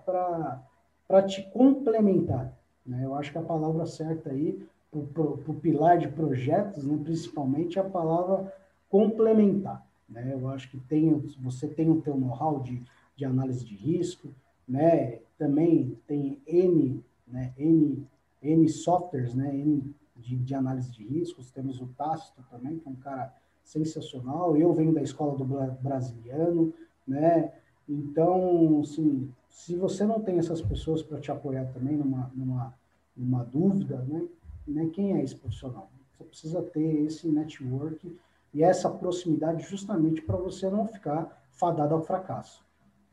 [1.28, 2.58] te complementar.
[2.86, 3.04] Né?
[3.04, 4.66] Eu acho que a palavra certa aí,
[5.14, 8.54] para o pilar de projetos, né, principalmente, é a palavra
[8.90, 9.86] complementar.
[10.08, 10.30] Né?
[10.32, 12.82] Eu acho que tem, você tem o teu know-how de,
[13.18, 14.30] de análise de risco,
[14.66, 15.20] né?
[15.38, 17.52] também tem N, né?
[17.58, 18.08] N,
[18.44, 19.56] N softwares, né?
[19.56, 23.34] N de, de análise de riscos, temos o Tácito também, que é um cara
[23.64, 25.46] sensacional, eu venho da escola do
[25.82, 26.74] brasiliano,
[27.08, 27.52] né?
[27.88, 32.74] Então, assim, se você não tem essas pessoas para te apoiar também numa, numa,
[33.16, 34.26] numa dúvida, né,
[34.68, 35.90] né, quem é esse profissional?
[36.18, 38.18] Você precisa ter esse network
[38.54, 42.63] e essa proximidade justamente para você não ficar fadado ao fracasso.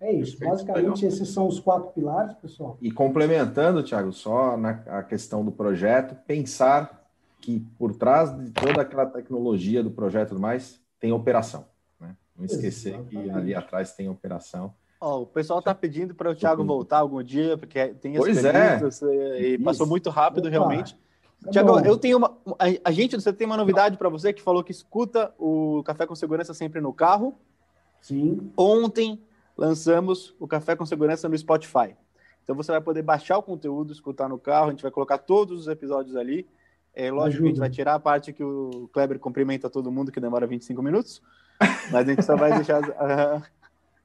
[0.00, 0.38] É isso.
[0.38, 0.66] Perfeito.
[0.66, 2.78] Basicamente, esses são os quatro pilares, pessoal.
[2.80, 7.04] E complementando, Thiago, só na a questão do projeto, pensar
[7.40, 11.66] que por trás de toda aquela tecnologia do projeto e mais, tem operação.
[11.98, 12.16] Né?
[12.36, 13.24] Não esquecer Exatamente.
[13.24, 17.22] que ali atrás tem operação Oh, o pessoal está pedindo para o Thiago voltar algum
[17.22, 18.78] dia, porque tem as pois é.
[18.82, 19.40] é.
[19.40, 20.50] e passou muito rápido, Opa.
[20.50, 20.94] realmente.
[21.46, 22.36] É Tiago, eu tenho uma.
[22.84, 26.14] A, gente, você tem uma novidade para você que falou que escuta o Café com
[26.14, 27.34] Segurança sempre no carro.
[28.02, 28.52] Sim.
[28.54, 29.18] Ontem
[29.60, 31.94] lançamos o Café com Segurança no Spotify.
[32.42, 35.60] Então você vai poder baixar o conteúdo, escutar no carro, a gente vai colocar todos
[35.60, 36.48] os episódios ali.
[36.94, 37.42] É, lógico Ajuda.
[37.42, 40.46] que a gente vai tirar a parte que o Kleber cumprimenta todo mundo, que demora
[40.46, 41.22] 25 minutos.
[41.92, 42.80] Mas a gente só vai deixar.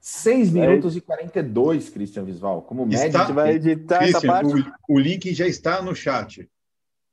[0.01, 2.61] 6 minutos e 42, Christian Visval.
[2.61, 4.53] Como média, está, a gente vai editar Christian, essa parte.
[4.89, 6.47] O, o, link já está no chat.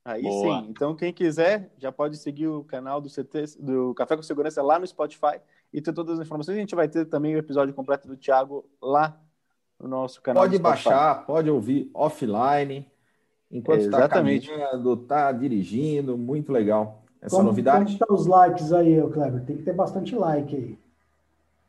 [0.05, 0.62] Aí Boa.
[0.62, 0.66] sim.
[0.68, 4.80] Então, quem quiser, já pode seguir o canal do CT, do Café com Segurança lá
[4.80, 5.40] no Spotify
[5.73, 6.57] e ter todas as informações.
[6.57, 9.18] A gente vai ter também o episódio completo do Thiago lá
[9.81, 10.43] no nosso canal.
[10.43, 12.87] Pode baixar, pode ouvir offline,
[13.51, 16.16] enquanto está caminhando, está dirigindo.
[16.16, 17.85] Muito legal essa como, novidade.
[17.85, 19.45] Como estão os likes aí, Kleber?
[19.45, 20.79] Tem que ter bastante like aí.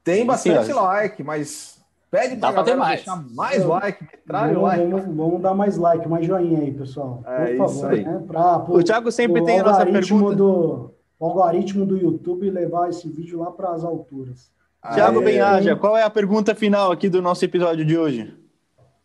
[0.04, 1.82] Tem bastante Sim, like, mas
[2.12, 2.96] pede para ter mais.
[2.98, 4.86] deixar mais like, traz like.
[4.86, 7.24] Vamos, vamos, dar mais like, mais joinha aí, pessoal.
[7.26, 8.04] É Por favor, aí.
[8.04, 8.24] né?
[8.28, 10.36] Pra, pro, o Thiago sempre tem a nossa pergunta.
[10.36, 10.93] Do,
[11.24, 14.52] o algoritmo do YouTube levar esse vídeo lá para as alturas.
[14.94, 18.38] Thiago Benhaja, qual é a pergunta final aqui do nosso episódio de hoje?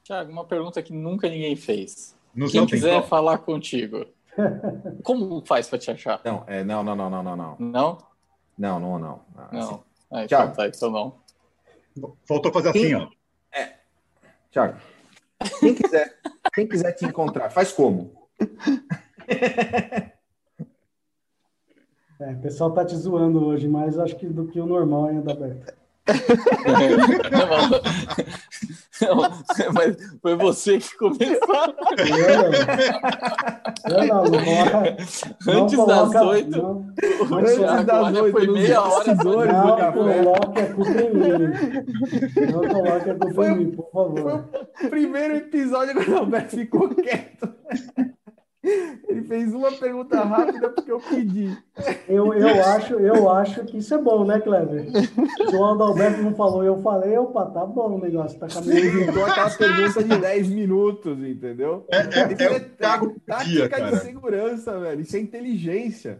[0.03, 2.17] Thiago, uma pergunta que nunca ninguém fez.
[2.35, 3.09] Nos Quem quiser tentou?
[3.09, 4.05] falar contigo,
[5.05, 6.21] como faz para te achar?
[6.25, 7.57] Não, é, não, não, não, não, não, não.
[7.57, 7.99] Não?
[8.59, 9.21] Não, não, não.
[9.53, 9.61] Não.
[9.61, 11.15] Assim, ah, então tá, então não.
[12.27, 13.07] Faltou fazer assim, ó.
[13.53, 13.75] É.
[14.51, 14.77] Tiago,
[15.61, 16.19] quem quiser,
[16.53, 18.29] quem quiser te encontrar, faz como?
[22.21, 25.35] É, o pessoal tá te zoando hoje, mais acho que do que o normal ainda,
[25.35, 25.73] Beto.
[29.01, 29.17] Não,
[29.75, 31.37] mas foi você que começou.
[33.89, 36.85] Eu não, não, não Antes das oito.
[37.31, 39.25] Antes das oito, foi meia hora não
[39.93, 41.33] coloque a culpa em mim.
[42.53, 44.45] Não coloque a culpa Foi- em mim, por favor.
[44.89, 47.49] Primeiro episódio que o Roberto ficou quieto.
[48.63, 51.57] Ele fez uma pergunta rápida porque eu pedi.
[52.09, 54.91] Eu, eu, acho, eu acho que isso é bom, né, Kleber?
[54.91, 59.03] Se o Adalberto não falou eu falei, opa, tá bom o negócio, tá Ele caminhando.
[59.03, 61.87] inventou aquelas perguntas de 10 minutos, entendeu?
[61.89, 62.71] É, é, Ele é do
[63.21, 63.97] tática dia, de cara.
[63.99, 65.01] segurança, velho.
[65.03, 66.19] Isso é inteligência.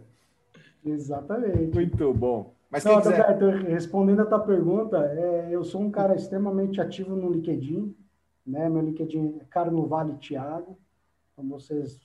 [0.85, 1.75] Exatamente.
[1.75, 2.53] Muito bom.
[2.69, 3.19] Mas Não, quiser.
[3.21, 7.93] Adalberto, respondendo a tua pergunta, é, eu sou um cara extremamente ativo no LinkedIn,
[8.45, 8.69] né?
[8.69, 10.77] Meu LinkedIn é Carnovale Thiago.
[11.33, 11.99] Então vocês,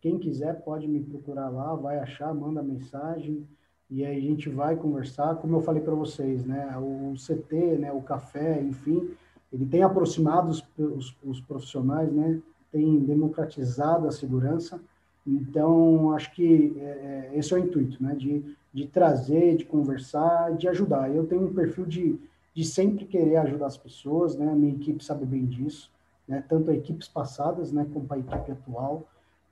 [0.00, 3.46] quem quiser, pode me procurar lá, vai achar, manda mensagem
[3.88, 5.36] e aí a gente vai conversar.
[5.36, 6.76] Como eu falei para vocês, né?
[6.76, 7.92] O CT, né?
[7.92, 9.10] O café, enfim,
[9.52, 12.40] ele tem aproximado os, os, os profissionais, né?
[12.72, 14.80] Tem democratizado a segurança.
[15.26, 18.14] Então, acho que é, é, esse é o intuito, né?
[18.14, 21.14] De, de trazer, de conversar, de ajudar.
[21.14, 22.18] Eu tenho um perfil de,
[22.52, 24.52] de sempre querer ajudar as pessoas, né?
[24.54, 25.90] Minha equipe sabe bem disso,
[26.26, 26.44] né?
[26.48, 27.86] Tanto equipes passadas, né?
[27.92, 29.06] Como a equipe atual.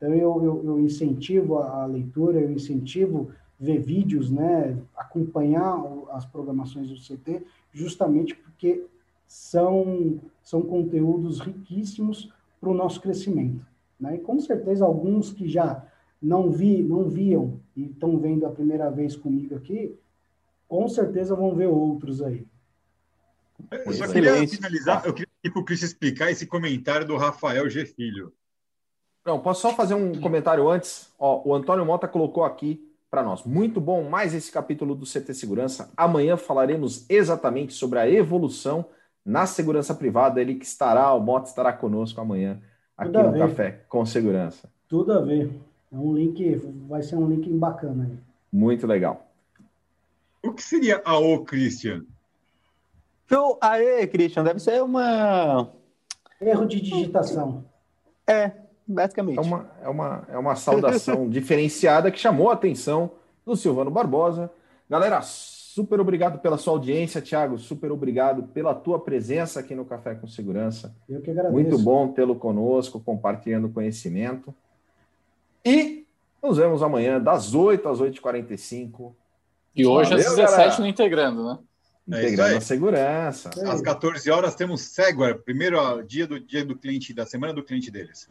[0.05, 4.77] Então, eu, eu, eu incentivo a, leitura, eu incentivo ver vídeos, né?
[4.95, 7.43] Acompanhar as programações do CT,
[7.73, 8.85] justamente porque
[9.27, 12.31] são, são conteúdos riquíssimos
[12.61, 13.67] para o nosso crescimento.
[13.99, 14.17] Né?
[14.17, 15.83] E com certeza alguns que já
[16.21, 19.97] não vi, não viam e estão vendo a primeira vez comigo aqui,
[20.69, 22.47] com certeza vão ver outros aí.
[23.71, 24.13] Eu só Excelente.
[24.13, 27.87] queria finalizar, eu queria pedir para o Cris explicar esse comentário do Rafael G.
[27.87, 28.33] Filho.
[29.25, 31.11] Não, posso só fazer um comentário antes?
[31.18, 33.43] Ó, o Antônio Mota colocou aqui para nós.
[33.45, 35.91] Muito bom mais esse capítulo do CT Segurança.
[35.97, 38.85] Amanhã falaremos exatamente sobre a evolução
[39.25, 40.41] na segurança privada.
[40.41, 42.61] Ele que estará, o Mota estará conosco amanhã
[42.99, 43.39] aqui Tudo no.
[43.39, 44.68] Café com Segurança.
[44.89, 45.51] Tudo a ver.
[45.91, 46.57] É um link,
[46.89, 48.18] vai ser um link bacana aí.
[48.53, 49.27] Muito legal.
[50.43, 52.05] O que seria a O, Christian?
[53.27, 53.57] Show!
[53.61, 55.70] Aê, Christian, deve ser uma.
[56.41, 57.64] Erro de digitação.
[58.27, 58.53] É,
[58.87, 59.39] basicamente.
[59.39, 63.11] É uma, é uma, é uma saudação diferenciada que chamou a atenção
[63.45, 64.51] do Silvano Barbosa.
[64.89, 67.59] Galera, super obrigado pela sua audiência, Thiago.
[67.59, 70.95] Super obrigado pela tua presença aqui no Café com Segurança.
[71.09, 71.53] Eu que agradeço.
[71.53, 74.55] Muito bom tê-lo conosco, compartilhando conhecimento.
[75.64, 76.05] E
[76.43, 79.14] nos vemos amanhã, das 8 às 8h45,
[79.74, 80.78] E hoje Valeu, às 17 galera.
[80.78, 81.59] no Integrando, né?
[82.12, 82.57] É integrando aí.
[82.59, 83.51] a segurança.
[83.57, 83.68] É.
[83.68, 87.91] Às 14 horas temos Segware, primeiro dia do dia do cliente, da semana do cliente
[87.91, 88.28] deles.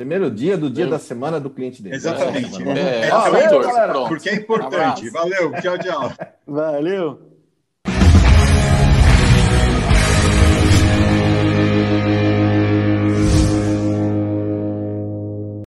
[0.00, 1.94] Primeiro dia do dia Eu- da semana do cliente dele.
[1.94, 2.66] Exatamente.
[2.70, 3.92] É, É, valeu, galera.
[4.08, 4.74] Porque é importante.
[4.74, 5.12] Abraço.
[5.12, 6.12] Valeu, tchau, tchau.
[6.46, 7.20] Valeu!